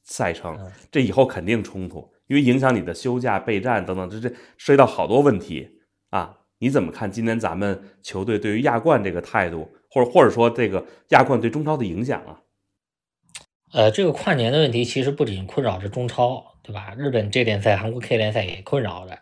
[0.04, 0.56] 赛程，
[0.92, 5.79] 这以后肯定冲突，因为影响你的休假、备战等等，这这涉及到好多问题
[6.10, 6.36] 啊。
[6.62, 12.41] 你怎么看今年咱们球队对于亚冠这个态度，或者或者说这个亚冠对中超的影响啊？
[13.72, 16.93] 呃，这个跨年的问题其实不仅困扰着中超，对吧？
[16.97, 19.20] 日本 J 联赛、韩国 K 联赛也困扰着。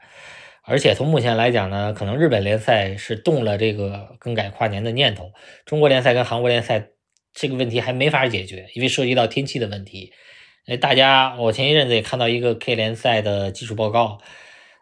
[0.63, 5.31] 而且从目前来讲呢，可能日本联赛是动了这个更改跨年的念头，
[5.63, 6.89] 中国联赛跟韩国联赛
[7.33, 10.11] 这个问题还没法解决，因为涉及到天气的问题。
[10.65, 14.17] 哎，大家，我前一阵子也看到一个 K 联赛的技术报告，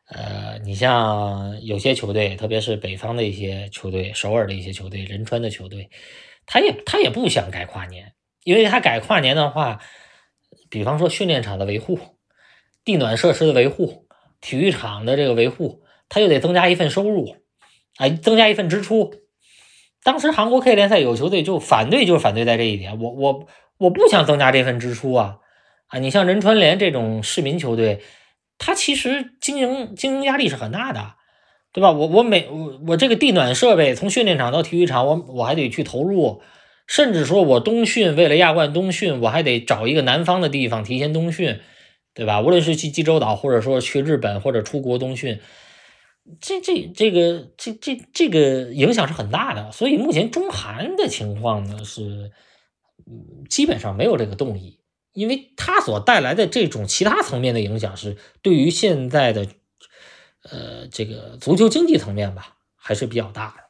[0.07, 5.89] 呃，你像有些球队，特别是北方的一些球队，首尔的一些球队，仁川的球队，
[6.45, 9.79] 他也他也不想改跨年，因为他改跨年的话，
[10.69, 11.99] 比方说训练场的维护、
[12.83, 14.03] 地暖设施的维护。
[14.41, 17.35] 体育场的这个维护，他又得增加一份收入，
[17.97, 19.11] 啊，增加一份支出。
[20.03, 23.01] 当时韩国 K 联赛有球队就反对，就是反对在这一点。
[23.01, 23.47] 我我
[23.77, 25.39] 我不想增加这份支出啊，
[25.87, 28.01] 啊，你像仁川联这种市民球队，
[28.57, 31.15] 他其实经营经营压力是很大的，
[31.71, 31.91] 对吧？
[31.91, 36.41] 我我每我我这个地暖设备从训练场到体育场，我我还得去投入，
[36.87, 41.59] 甚至说我冬训为了亚冠冬训，我还得找一个南方的地方提前冬训。
[42.17, 42.39] 对吧？
[42.39, 45.41] 无论是去济州岛，或者说去日本，或者出国冬训，
[46.39, 49.69] 这这这个这这这个影响是很大的。
[49.73, 52.31] 所以目前中韩的情况呢是，
[53.49, 54.79] 基本上没有这个动力，
[55.15, 59.47] 因为它所带来的这种其他层面的影响是对于现在的，
[60.43, 63.63] 呃，这个足球经济层面吧，还是比较大的。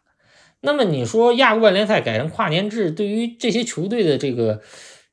[0.59, 4.61] 那么你说亚冠联赛改成跨年制，对于这些球队的这个。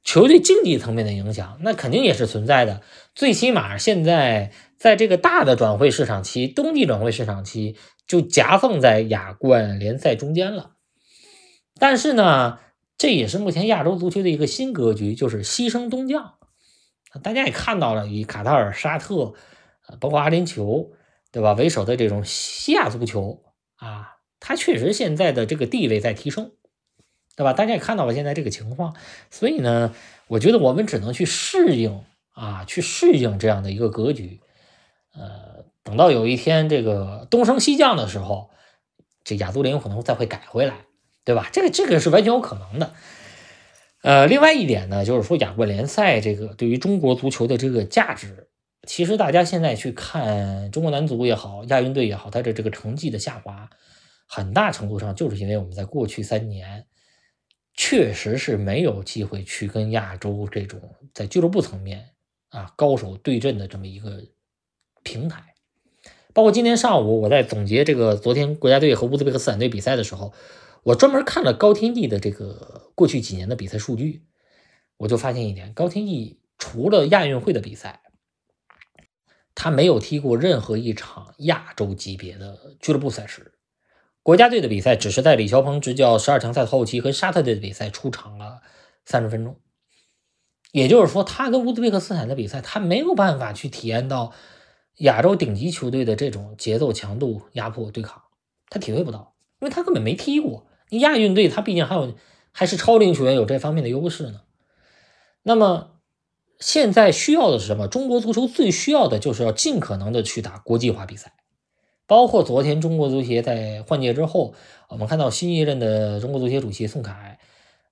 [0.04, 2.82] 球队竞技层面的影响，那肯定也是存在的。
[3.14, 10.72] 最起码现在在这个大的转会市场期，冬季转会市场期就夹缝在亚冠联赛中间了。
[11.78, 12.58] 但是呢，
[13.03, 16.34] 这也是目前亚洲足球的一个新格局，就是牺牲东将。
[17.20, 19.34] 大家也看到了，以卡塔尔、沙特，
[19.98, 20.92] 包括阿联酋，
[21.32, 21.53] 对吧？
[21.55, 23.42] 为首的这种西亚足球
[23.74, 26.53] 啊，它确实现在的这个地位在提升。
[27.36, 27.53] 对吧？
[27.53, 28.94] 大家也看到了现在这个情况，
[29.32, 29.92] 所以呢，
[30.28, 34.40] 我觉得我们只能去适应啊，去适应这样的一个格局。
[35.12, 38.50] 呃，等到有一天这个东升西降的时候，
[39.24, 40.84] 这亚足联有可能再会改回来，
[41.24, 41.48] 对吧？
[41.52, 42.94] 这个这个是完全有可能的。
[44.02, 48.48] 呃，另外一点呢，就是说亚冠联赛这个对于中国足球的这个价值，
[48.86, 53.70] 其实大家现在去看中国男足也好，亚运队也好，它的这个成绩的下滑，
[54.26, 56.86] 很大程度上就是因为我们在过去三年。
[57.74, 60.78] 确实是没有机会去跟亚洲这种
[61.14, 62.10] 在俱乐部层面
[62.50, 64.22] 啊高手对阵的这么一个
[65.02, 65.54] 平台。
[66.34, 70.34] 包括今天上午我在总结这个昨天国家队和乌兹别克斯坦队比赛的时候，
[70.84, 74.24] 我专门看了高天意的这个过去几年的比赛数据，
[74.96, 78.02] 我就发现一点：高天意除了亚运会的比赛，
[79.54, 83.54] 他没有踢过任何一场亚洲级别的俱乐部赛事。
[84.24, 88.60] 国家队的比赛只是在李霄鹏执教十二强赛后期和沙特队的比赛出场了
[89.04, 89.60] 三十分钟，
[90.72, 94.32] 也就是说，他跟乌兹别克斯坦的比赛，他没有办法去体验到
[94.98, 98.20] 亚洲顶级球队的这种节奏、强度、压迫、对抗，
[98.68, 100.66] 他体会不到，因为他根本没踢过。
[100.99, 102.14] 亚运队他毕竟还有
[102.53, 104.43] 还是超龄球员有这方面的优势呢？
[105.43, 106.01] 那么
[106.61, 107.88] 现在需要的是什么？
[107.88, 111.32] 中国足球最需要的就是要尽可能的去打国际化比赛。
[112.07, 114.55] 包括昨天中国足协在换届之后，
[114.88, 117.38] 我们看到新一任的中国足协主席宋凯，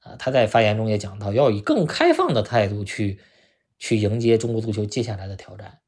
[0.00, 3.18] 啊，他在发言中也讲到，要以更开放的态度去
[3.78, 5.78] 去迎接中国足球接下来的挑战，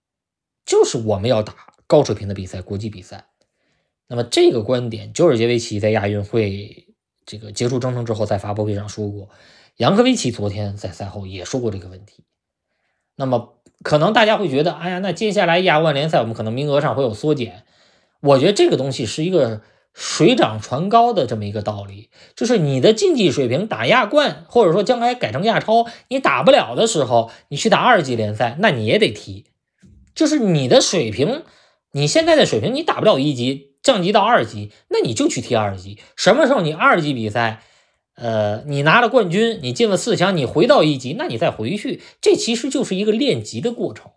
[0.65, 1.55] 就是我们要打
[1.87, 3.27] 高水平的比赛，国际比赛。
[4.07, 6.92] 那么这个观点，久尔杰维奇在亚运会
[7.25, 9.29] 这个结束征程之后，在发布会上说过，
[9.77, 12.25] 扬科维奇昨天在赛后也说过这个问题。
[13.17, 17.65] 那么可能大家会觉得，哎呀，那接下来亚冠联赛我们可能名额上会有缩减。
[18.21, 19.63] 我觉得这个东西是一个
[19.93, 29.47] 水涨船高的这么一个道理，就是你的竞技水平打亚冠，或者说将来改成亚超，你打不了的时候，你去打二级联赛，那你也得踢。
[30.15, 31.43] 就是你的水平，
[31.93, 35.99] 你现在的水平，你打不了一级，降级到二级，那你就去踢二级。
[36.17, 37.63] 什么时候你二级比赛，
[38.15, 44.13] 呃，你拿了冠军，你进了四强，你回到一级，那你再回去，这其实就是一个练级的过程。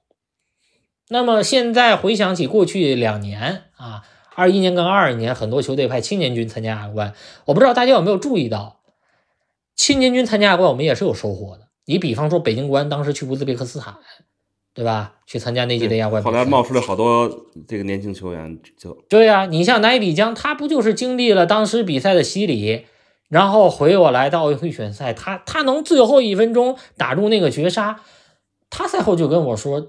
[1.07, 4.03] 那么现在回想起过去两年啊，
[4.36, 7.13] 二一年跟二二年，很多球队派青年军参加亚冠，
[7.45, 8.82] 我不知道大家有没有注意到，
[9.76, 11.68] 青年军参加亚冠，我们也是有收获的。
[11.86, 13.95] 你比方说北京国安当时去乌兹别克斯坦，
[14.76, 15.13] 对吧？
[15.26, 19.47] 去参加那届的亚冠，后来冒出来好多这个年轻球员，就对呀。
[19.47, 22.86] 你像乃比江，他不就是经历了当时比赛的洗礼，
[23.30, 28.01] 然后回我来到奥运会选赛，他他能最后一分钟打入那个绝杀，
[28.69, 29.88] 他赛后就跟我说。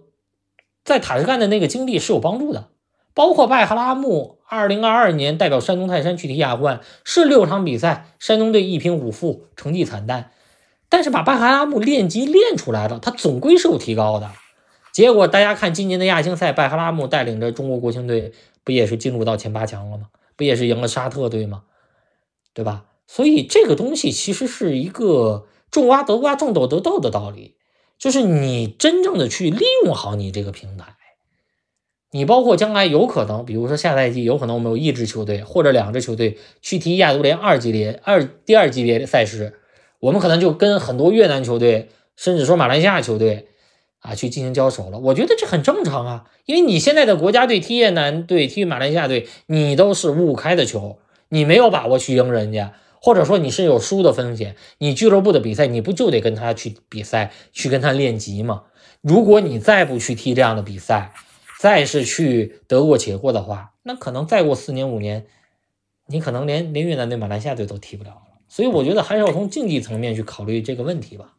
[0.84, 2.68] 在塔什干的那个经历是有帮助的，
[3.12, 10.30] 包括拜哈拉木，二零二二年代表山东泰山去踢亚冠，是六场比赛，山东队一平五负，成绩惨淡，
[10.88, 14.30] 但是把拜哈拉木练级练出来了，他总归是有提高的。
[14.96, 18.32] 结果大家看今年的亚青赛，拜哈拉木带领着中国国青队，
[18.64, 20.06] 不也是进入到前八强了吗？
[20.36, 21.64] 不也是赢了沙特队吗？
[22.54, 22.86] 对吧？
[23.06, 27.56] 所以这个东西其实是一个种瓜得瓜，种豆得豆的道理。
[27.98, 30.96] 就是你真正的去利用好你这个平台，
[32.12, 39.58] 你包括将来有可能，比如说下赛季有可能我们有一支球队或者两支球队去踢亚足联二级联二第二级别的赛事，
[40.00, 43.48] 我们可能就跟很多越南球队，甚至说马来西亚球队
[44.00, 44.98] 啊去进行交手了。
[44.98, 52.74] 我觉得这很正常啊，因为你现在的国家队踢越南队、踢马来西亚队，你都是五五开的球，你没有把握去赢人家。
[52.98, 58.64] 或者说你是有输的风险，你俱乐部的比赛你不就得跟他去比赛，去跟他练级吗？
[59.00, 61.12] 如果你再不去踢这样的比赛，
[61.60, 65.26] 再是去得过且过的话，那可能再过四年五年，
[66.08, 68.22] 你可能连连越南队、马来西亚队都踢不了了。
[68.48, 71.34] 所以我觉得还是要从竞技层面去考虑这个问题吧。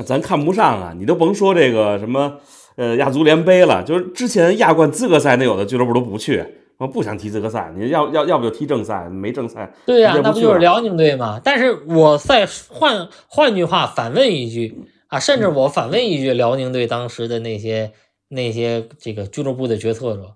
[0.00, 2.38] 那咱看不上啊，你都甭说这个什么
[2.76, 6.42] 呃亚足联杯了，就是之前亚冠资格赛那有的俱乐部都不去。
[6.78, 9.70] 我不想踢资格赛，你要要要不就踢正赛，没正赛。
[9.84, 11.38] 对呀，那不就是辽宁队吗？
[11.44, 17.92] 但是我再换换句话反问一句啊，甚至我反问一句，辽宁队当时的那些
[18.28, 20.34] 那些这个俱乐部的决策者，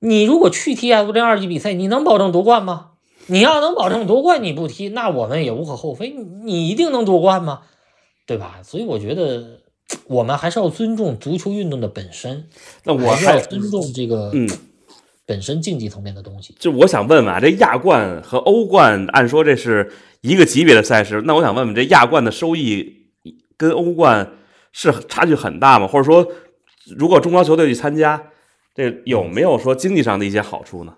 [0.00, 2.90] 你如果去踢亚足联二级比赛，你能保证夺冠吗？
[3.28, 6.10] 你要能保证夺冠，你不踢，那我们也无可厚非。
[6.42, 7.62] 你一定能夺冠吗？
[8.26, 8.60] 对吧？
[8.62, 9.60] 所以我觉得。
[10.08, 12.48] 我们还是要尊重足球运动的本身，
[12.82, 14.48] 那我还要尊重这个嗯
[15.24, 16.56] 本身竞技层面的东西。
[16.58, 23.12] 就我想问问啊，这亚冠和欧冠，按说这是一个级别的赛事，那我想问问，这亚冠的收益
[23.56, 24.28] 跟欧冠
[24.72, 25.86] 是差距很大吗？
[25.86, 26.26] 或者说，
[26.96, 28.32] 如果中超球队去参加，
[28.74, 30.94] 这有没有说经济上的一些好处呢？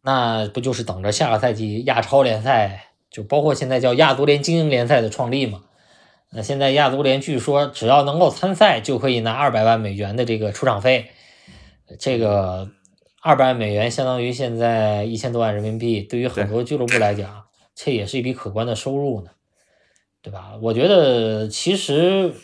[0.00, 5.62] 那不就是等着下个赛季亚超联赛，就包括现在叫亚足联精英联赛的创立嘛？
[6.30, 11.10] 那现在亚足联据说只要能够参赛，就可以拿二百万美元的这个出场费。
[11.98, 12.68] 这个
[13.22, 17.44] 二百万美元相当于现在一千多万人民币，对于很多俱乐部来讲，
[17.74, 19.30] 这也是一笔可观的收入呢，
[20.20, 20.58] 对吧？
[20.60, 22.34] 我觉得其实，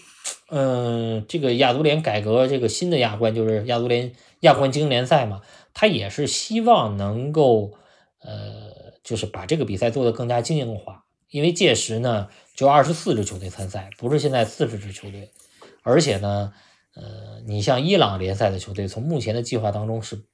[0.48, 5.42] 嗯，这个亚足联改革这个新的亚冠，就是亚足联亚冠精英联赛嘛，
[5.74, 7.74] 他也是希望能够，
[8.22, 8.63] 呃，
[9.04, 12.28] 就是把这个比赛做得更加精英化，因为届时呢。
[12.54, 15.32] 就二十四支球队参赛，不是现在四十支球队，
[15.82, 16.52] 而且呢，
[16.94, 20.24] 呃，你像伊朗联赛的球队，从目前的计划当中是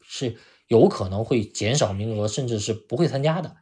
[0.00, 3.54] 是有可能会减少名额，甚至是不会参加的，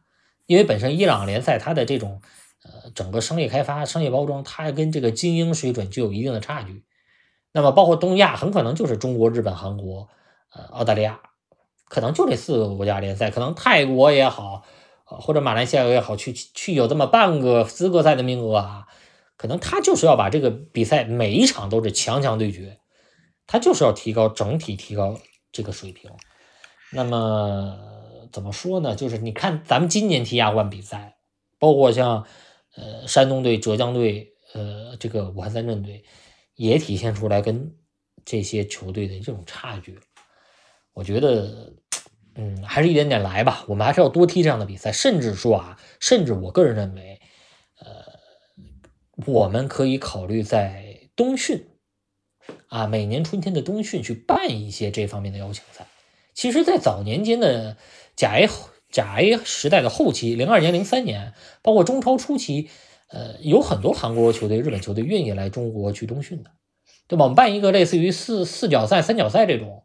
[0.45, 2.21] 因为本身伊朗联赛它的这种
[2.63, 6.85] 呃整个商业开发、商业包装，它跟这个精英水准就有一定的差距。
[7.51, 10.07] 那么包括东亚，很可能就是中国、日本、韩国、
[10.53, 11.19] 呃澳大利亚，
[11.87, 14.63] 可能就这四个国家联赛，可能泰国也好。
[15.09, 18.87] 或者马来西亚也好，去去有这么半个资格赛的名额啊，
[19.37, 22.77] 可能他就是要把这个比赛每一场都是强强对决，
[23.45, 25.17] 他就是要提高整体提高
[25.53, 26.11] 这个水平。
[26.91, 27.77] 那么
[28.33, 28.97] 怎么说呢？
[28.97, 31.15] 就是你看咱们今年踢亚冠比赛，
[31.57, 32.25] 包括像
[32.75, 36.03] 呃山东队、浙江队、呃这个武汉三镇队，
[36.55, 37.73] 也体现出来跟
[38.25, 39.97] 这些球队的这种差距。
[40.97, 41.73] 我觉得，
[42.33, 43.63] 嗯，还是一点点来吧。
[43.67, 47.21] 我们还是要多踢这样的比赛，甚至说啊，甚至我个人认为，
[47.79, 51.67] 呃，我们可以考虑在冬训
[52.69, 55.85] 啊，每年春天的冬训去办一些这方面的邀请赛。
[56.33, 57.77] 其实，在早年间的
[58.15, 58.49] 甲 A
[58.91, 62.71] 甲 A 时代的后期，零二年、零三年，包括中超初期，
[63.09, 66.49] 呃，有很多韩国球队、日本球队愿意来中国去冬训的，
[67.07, 67.25] 对吧？
[67.25, 69.83] 我们办一个类似于四四角赛、三角赛这种。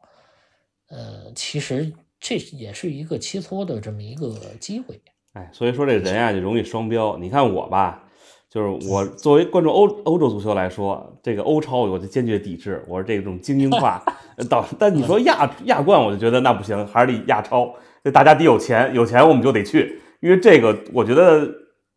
[1.32, 5.00] 呃，其实这也是一个切磋的这么一个机会。
[5.32, 7.16] 哎，所以说这人啊就容易双标。
[7.16, 8.04] 你看我吧，
[8.50, 14.02] 就是我 作为关注欧欧洲足球来说，这个欧超我就坚决抵制，我说这种精英化。
[14.50, 17.74] 到但你说亚亚冠，我就觉得那不行，还是得亚超。
[18.04, 21.48] 这大家得有钱，有钱我们就得去，因为这个我觉得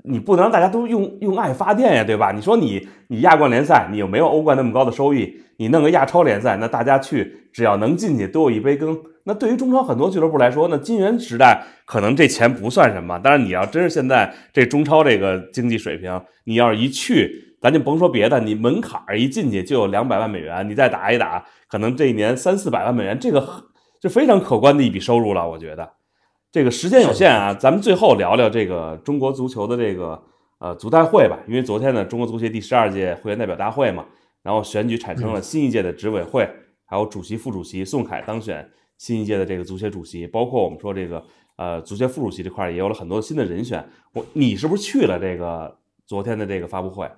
[0.03, 2.31] 你不能让大家都用用爱发电呀，对吧？
[2.31, 5.41] 你说你你亚冠联赛，你又没有欧冠那么高的收益。
[5.57, 8.97] 你弄个亚超联赛，那大家去只要能进去都有一杯羹。
[9.27, 13.19] 那对于中超很多俱乐部来说，那金元时代可能这钱不算什么。
[13.23, 23.47] 但是你要真是现在这中超这个经济水平，你要是一去，咱就甭说别的，你门槛一进去就有两百万美元，你再打一打，可能这一年三四百万美元，这个
[23.99, 25.49] 就非常可观的一笔收入了。
[25.49, 25.89] 我觉得
[26.51, 30.21] 这个时间有限啊，咱们最后聊聊这个中国足球的这个
[30.59, 34.05] 呃足代会吧，因为昨天呢，中国足协第十二届会员代表大会嘛。
[34.45, 36.47] 然后选举产生了新一届的执委会，
[36.85, 37.83] 还有主席、副主席。
[37.83, 41.25] 宋凯当选新一届的这个足协主席，包括我们说这个
[41.55, 43.83] 呃足协副主席这块也有了很多新的人选。
[44.13, 45.75] 我你是不是去了这个
[46.05, 47.09] 昨天的这个发布会？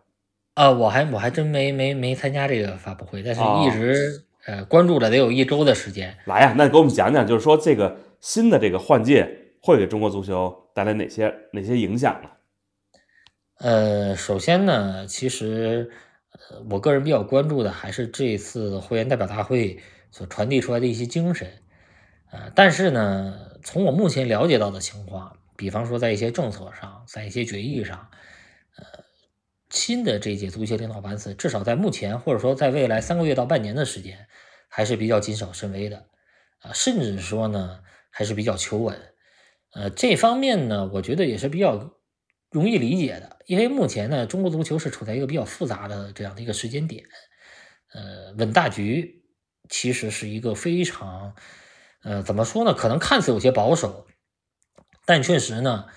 [0.53, 6.17] 啊，我还我还真没没没参加这个发布会，但是一直呃关注了得有一周的时间。
[6.28, 12.30] 来呀，那给我们讲讲，就是说这个新的这个换届会给中国足球带来哪些哪些影响呢？
[13.59, 15.91] 呃，首先呢，其实。
[16.39, 19.79] 呃，我个人比较关注的还是这次会员代表大会
[20.11, 21.63] 所传递出来的一些精神。
[22.31, 28.09] 呃，但是呢，从我目前了解到的情况，比方说在一些政策上，在一些决议上，
[28.75, 28.83] 呃，
[29.69, 34.27] 新的这届足协领导班子至少在目前或者说在未来三个月到半年的时间，
[34.67, 36.05] 还是比较谨小慎微的，
[36.59, 37.79] 啊，甚至说呢，
[38.09, 38.97] 还是比较求稳。
[39.73, 41.96] 呃，这方面呢，我觉得也是比较。
[42.49, 47.03] 容易理解的，因为目前呢，中国足球是处在一个比较复杂的这样的一个时间点，
[47.93, 49.25] 呃，稳大局
[49.69, 51.35] 其实是一个非常，
[52.03, 52.73] 呃，怎么说呢？
[52.73, 54.07] 可能看似有些保守，
[55.05, 55.87] 但确实呢，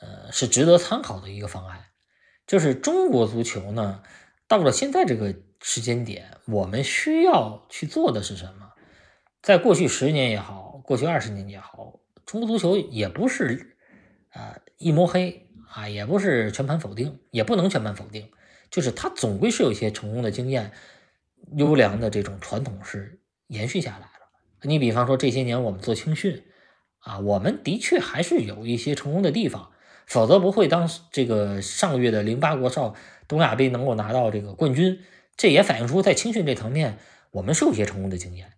[0.00, 1.86] 呃，是值得参考的一个方案。
[2.46, 4.02] 就是中国足球呢，
[4.46, 8.72] 到了现在这个时间点，我们需要去做的是什么？
[9.40, 13.78] 在过去十年也好，过去二十年也好，中国足球也不是
[14.30, 15.43] 啊一摸黑。
[15.74, 18.30] 啊，也不是全盘否定，也不能全盘否定，
[18.70, 20.70] 就是他总归是有一些成功的经验，
[21.56, 23.18] 优良的这种传统是
[23.48, 24.10] 延续下来了。
[24.62, 26.44] 你比方说这些年我们做青训，
[27.00, 29.72] 啊，我们的确还是有一些成功的地方，
[30.06, 32.94] 否则不会当这个上个月的零八国少
[33.26, 35.00] 东亚杯能够拿到这个冠军，
[35.36, 36.98] 这也反映出在青训这层面
[37.32, 38.52] 我们是有些成功的经验。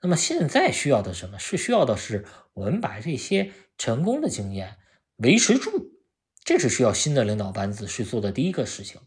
[0.00, 4.78] 那么现在需要的什么是需要的是我们把这些成功的经验
[5.18, 5.91] 维持住。
[6.52, 9.00] 这是需要新的领导班子去做的第一个事情，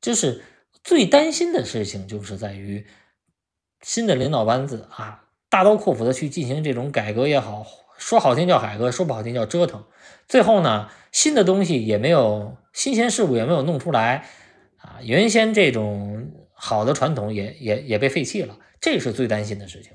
[0.00, 0.42] 就是
[0.82, 2.86] 最担心的事情，就是在于
[3.82, 7.66] 新的领导班子啊，大刀阔斧的去进行这种改革也好，
[7.98, 9.84] 说好听叫改革，说不好听叫折腾，
[10.26, 14.26] 最后呢，新的东西也没有新鲜事物也没有弄出来
[14.78, 19.92] 啊，原先这种好的传统也也也被废弃了，这是最担心的事情。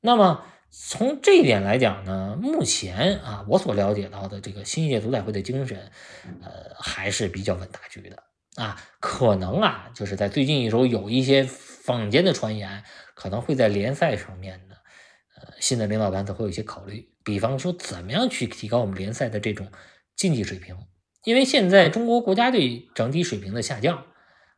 [0.00, 0.44] 那么。
[0.70, 5.90] 从这一点来讲呢，目前啊，我所了解到的这个新一届足彩会的精神，
[6.42, 8.22] 呃，还是比较稳大局的
[8.62, 8.76] 啊。
[9.00, 14.74] 可能啊，就是在最近一周有一些坊间的传言，可能会在联赛上面呢，
[15.36, 19.68] 呃，新的领导班子会有一些考虑，比方说怎么样去提高我们联赛的这种
[20.16, 20.76] 竞技水平，
[21.24, 24.04] 因为现在中国国家队整体水平的下降，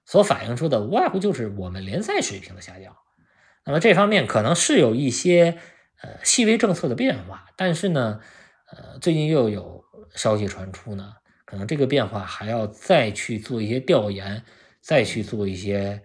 [0.05, 2.97] 所反映出的无外乎就是我们联赛水平的下降。
[3.65, 5.59] 那么这方面可能是有一些。
[6.03, 8.21] 呃，细微政策的变化，但是呢，
[8.71, 9.85] 呃，最近又有
[10.15, 11.13] 消息传出呢，
[11.45, 14.43] 可能这个变化还要再去做一些调研，
[14.81, 16.03] 再去做一些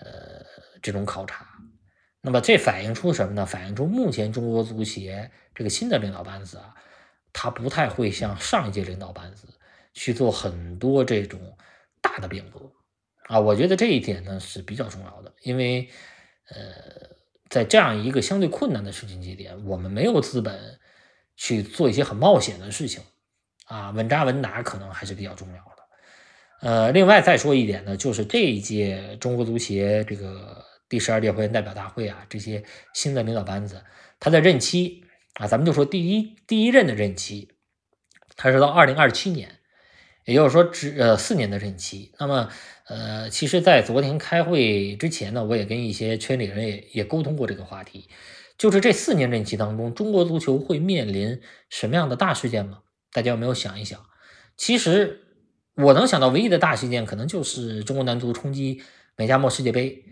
[0.00, 0.44] 呃
[0.82, 1.46] 这种考察。
[2.22, 3.46] 那么这反映出什么呢？
[3.46, 6.74] 反映出目前中国足协这个新的领导班子啊，
[7.32, 9.46] 他不太会像上一届领导班子
[9.94, 11.56] 去做很多这种
[12.00, 12.72] 大的变革
[13.28, 13.38] 啊。
[13.38, 15.88] 我觉得这一点呢是比较重要的，因为
[16.48, 17.14] 呃。
[17.48, 20.78] 在这样一个相对困难的时间节点，我们没有资本
[21.36, 23.02] 去做一些很冒险的事情
[23.66, 25.62] 啊，稳扎稳打可能还是比较重要的。
[26.62, 33.84] 呃，另外再说一点呢，就是这一届中国足协这个第十二届会员代表大会啊，这些新的领导班子，
[34.18, 37.52] 他的任期啊，咱们就说第一第一任的任期，
[38.36, 39.58] 他是到二零二七年，
[40.24, 42.14] 也就是说只呃四年的任期。
[42.18, 42.48] 那么
[42.88, 48.08] 呃，其实，在昨天开会之前呢，我也跟一些圈里人也也沟通过这个话题，
[48.56, 52.80] 就是这四年任期当中，中国足球会面临什么样的大事件吗？
[53.12, 54.00] 大家有没有想一想？
[54.56, 55.22] 其实。
[55.78, 58.80] 我能想到唯一的大事件，可能就是中国男足冲击
[59.14, 60.02] 美加墨世界杯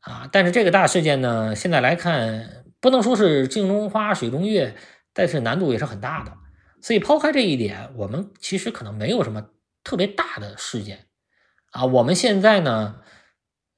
[0.00, 0.28] 啊！
[0.32, 4.74] 但是这个大事件呢，现在来看不能说是镜中花水中月，
[5.12, 6.32] 但是难度也是很大的。
[6.80, 9.50] 所以抛开这一点，我们其实可能没有什么
[9.84, 11.06] 特别大的事件
[11.72, 11.84] 啊。
[11.84, 13.00] 我们现在呢，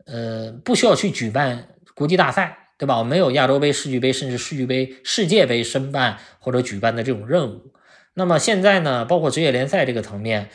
[0.07, 2.99] 呃，不需要去举办国际大赛，对吧？
[2.99, 7.73] 我没有亚洲杯、世俱杯，甚至世俱杯、世界杯申办或者举办的这种任务。
[8.13, 10.51] 那么现在呢，包括职业联赛这个层面。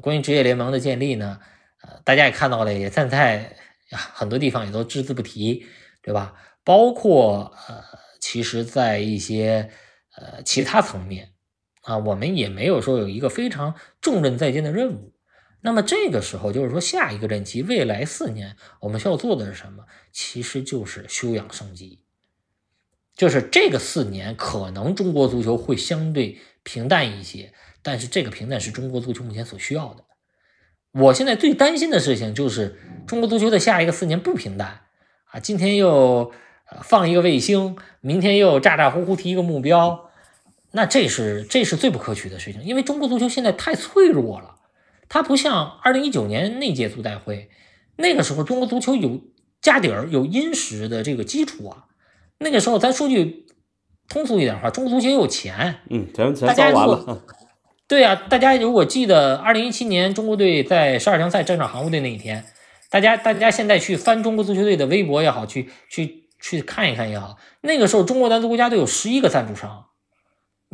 [0.00, 1.38] 关于职业联盟的建立呢，
[1.82, 3.56] 呃，大家也看到了，也站在
[3.90, 5.66] 很多地方也都只字不提，
[6.00, 6.32] 对吧？
[6.64, 7.84] 包括呃，
[8.18, 9.68] 其实，在一些
[10.16, 11.32] 呃其他层面
[11.82, 15.12] 啊，我们也没有说有一个非常重任在肩的任务。
[15.62, 19.84] 那么这个时候，就是说下一个任期，未来四年，我们需要做的是什么？
[20.12, 22.00] 其实就是休养生息，
[23.16, 27.54] 就是这个四年，可能中国足球会相对平淡一些。
[27.84, 30.04] 但是这个平淡是中国足球目前所需要的。
[30.92, 34.82] 我现在最担心的事情就是中国足球的下一个四年不平淡
[35.24, 35.40] 啊！
[35.40, 36.32] 今天又
[36.82, 40.10] 放一个卫星，明天又咋咋呼呼提一个目标，
[40.70, 42.62] 那这是这是最不可取的事情。
[42.62, 44.56] 因为中国足球现在太脆弱了，
[45.12, 47.50] 它不像二零一九年那届足代会，
[47.96, 49.20] 那个时候中国足球有
[49.60, 51.84] 家底儿、有殷实的这个基础啊。
[52.38, 53.44] 那个时候咱说句
[54.08, 57.22] 通俗一点话，中国足球有钱，嗯，咱咱糟完了。
[57.86, 62.42] 对呀，大家如果记得二零一七年中国队在十二强赛战胜韩国队那一天，
[62.88, 69.88] 大家大家现在去翻中国足球队的微博也好，去去去看一看也好，那个时候中国男足国家队有十一个赞助商，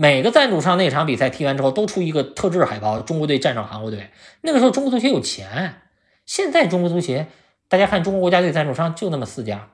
[0.01, 4.11] 每个赞助商那场比赛踢完之后都出一个特制海报，中国队战胜韩国队。
[4.43, 5.81] 那个时候中国足协有钱，
[6.25, 7.27] 现在中国足协
[7.67, 9.71] 大家看中国国家队赞助商就那么四家，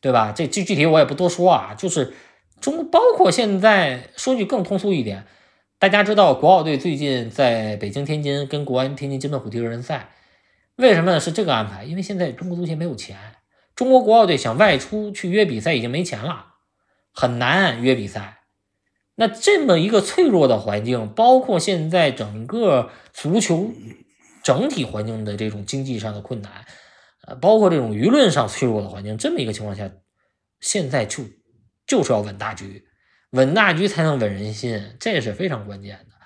[0.00, 0.32] 对吧？
[0.34, 2.14] 这这具体我也不多说啊，就是
[2.62, 5.26] 中包括现在说句更通俗一点。
[5.78, 10.12] 大家知道国奥队最近在北京、天津跟国安、天津津门虎踢热身赛，
[10.76, 11.84] 为什么是这个安排？
[11.84, 13.18] 因为现在中国足协没有钱，
[13.76, 16.54] 中国国奥队想外出去约比赛已经没钱了，
[17.12, 18.38] 很难约比赛。
[19.14, 23.72] 那这么一个脆弱的环境，包括现在整个足球
[24.42, 26.64] 整体环境的这种经济上的困难，
[27.26, 29.90] 呃，包括这种舆论上脆弱的环境，这么一个情况下，
[30.60, 31.24] 现在就
[31.86, 32.86] 就是要稳大局。
[33.30, 36.16] 稳大局才能稳人心，这是非常关键的。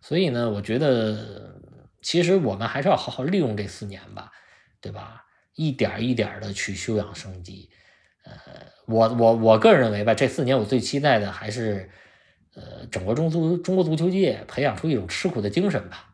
[0.00, 1.60] 所以呢，我觉得
[2.00, 4.30] 其实我们还是要好好利用这四年吧，
[4.80, 5.24] 对吧？
[5.54, 7.68] 一点一点的去休养生息。
[8.24, 8.32] 呃，
[8.86, 11.90] 我我我个人认为吧，这四年我最期待的还是，
[12.56, 16.10] 呃，整个中足中国足球界培养出一种吃苦的精神吧，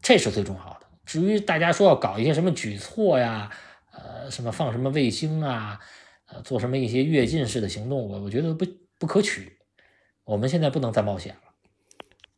[0.00, 0.86] 这是最重要的。
[1.04, 3.50] 至于大家说要搞一些什么举措呀，
[3.92, 5.78] 呃，什么放什么卫星啊，
[6.26, 8.64] 呃，做什么一些跃进式的行动，我我觉得不
[8.98, 9.58] 不可取。
[10.24, 11.52] 我们现在不能再冒险了。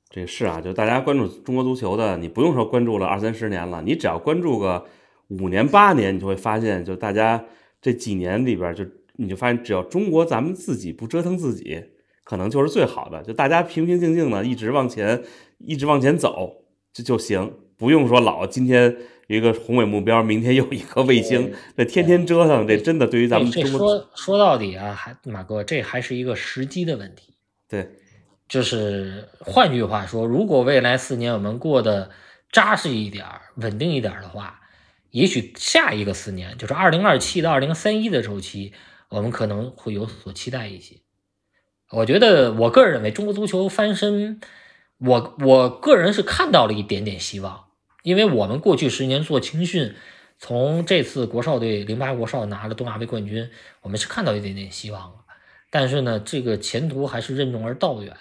[0.09, 4.87] 这是啊，就大家关注中国足球的，你不用说关注了二三十年了，你只要关注个
[5.29, 7.45] 五年八年，你就会发现，就大家
[7.83, 8.85] 这几年里边，就
[9.17, 11.85] 你就发现，只要中国咱们自己不折腾自己，
[12.25, 13.23] 可能就是最好的。
[13.23, 15.23] 就大家平平静静的一直往前，
[15.59, 18.97] 一直往前走，这就行，不用说老今天
[19.29, 27.35] 一个宏伟目标，明天又一颗卫星，这天天折腾，这真的对于咱们中国说说到底啊，还马哥，这还是一个时机的问题。
[27.69, 27.91] 对，
[28.49, 32.11] 就是换句话说，如果未来四年我们过得
[32.53, 33.25] 扎实一点、
[33.57, 34.61] 稳定一点的话，
[35.11, 38.73] 也许下一个四年，就是二零二七到二零三一的周期，
[39.09, 40.97] 我们可能会有所期待一些。
[41.91, 44.41] 我觉得，我个人认为，中国足球翻身，
[44.99, 47.67] 我我个人是看到了一点点希望，
[48.03, 49.95] 因为我们过去十年做青训，
[50.39, 53.51] 从这次国少队零八国少拿了东亚杯冠军，
[53.83, 55.19] 我们是看到一点点希望了。
[55.71, 58.17] 但是呢，这个前途还是任重而道远，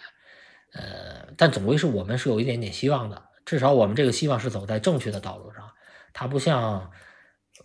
[0.74, 5.70] 呃，但总归是我们是有一点点希望的，至少我们这个希望是走在正确的道路上。
[6.14, 6.92] 它不像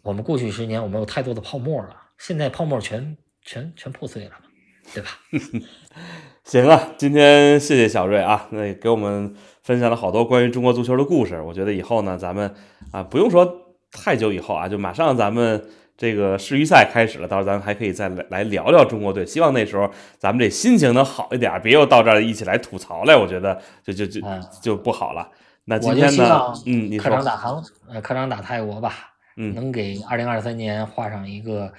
[0.02, 4.32] 我们过去十年，我们有太多的泡沫了，现在泡沫全全全破碎了，
[4.94, 5.10] 对吧？
[6.44, 11.40] 行啊，今天谢谢小瑞啊，那给我们分享了好多关于中国足球的故事。
[11.42, 12.54] 我觉得以后呢，咱们
[12.90, 13.46] 啊不用说
[13.92, 15.62] 太久以后啊，就马上咱们
[15.96, 19.26] 这个世预赛开始了，到时候咱们还可以再来来聊聊中国队。
[19.26, 25.28] 希望那时候咱们这心情能好一点，别又到这儿一起来吐槽来，我觉得就就就 嗯就不好了。
[25.64, 27.52] 那今天呢嗯，你客场说，打韩
[27.92, 28.94] 呃客场打泰国吧，
[29.36, 31.70] 嗯，能给二零二三年画上一个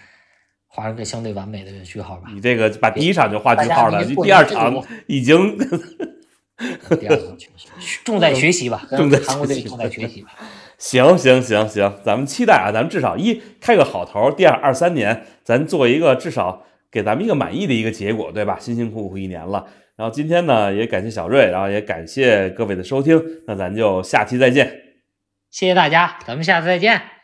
[0.71, 2.29] 画上个相对完美的句号吧。
[2.33, 7.35] 你这个把第一场就画句号了，第二年场 已经第二个
[8.05, 10.29] 重在学习吧，跟 重在韩国队学习重在学习吧。
[10.77, 18.57] 行行行行，咱们期待啊，咱们至少一开个好头，第二二三年咱做一个至少给咱们一个满意的一个结果，对吧？
[18.59, 19.67] 辛辛苦苦一年了，
[19.97, 24.71] 然后今天呢也感谢小瑞，然后也感谢各位的收听，那咱就下期再见。
[25.51, 27.18] 谢谢大家，咱们下次再见。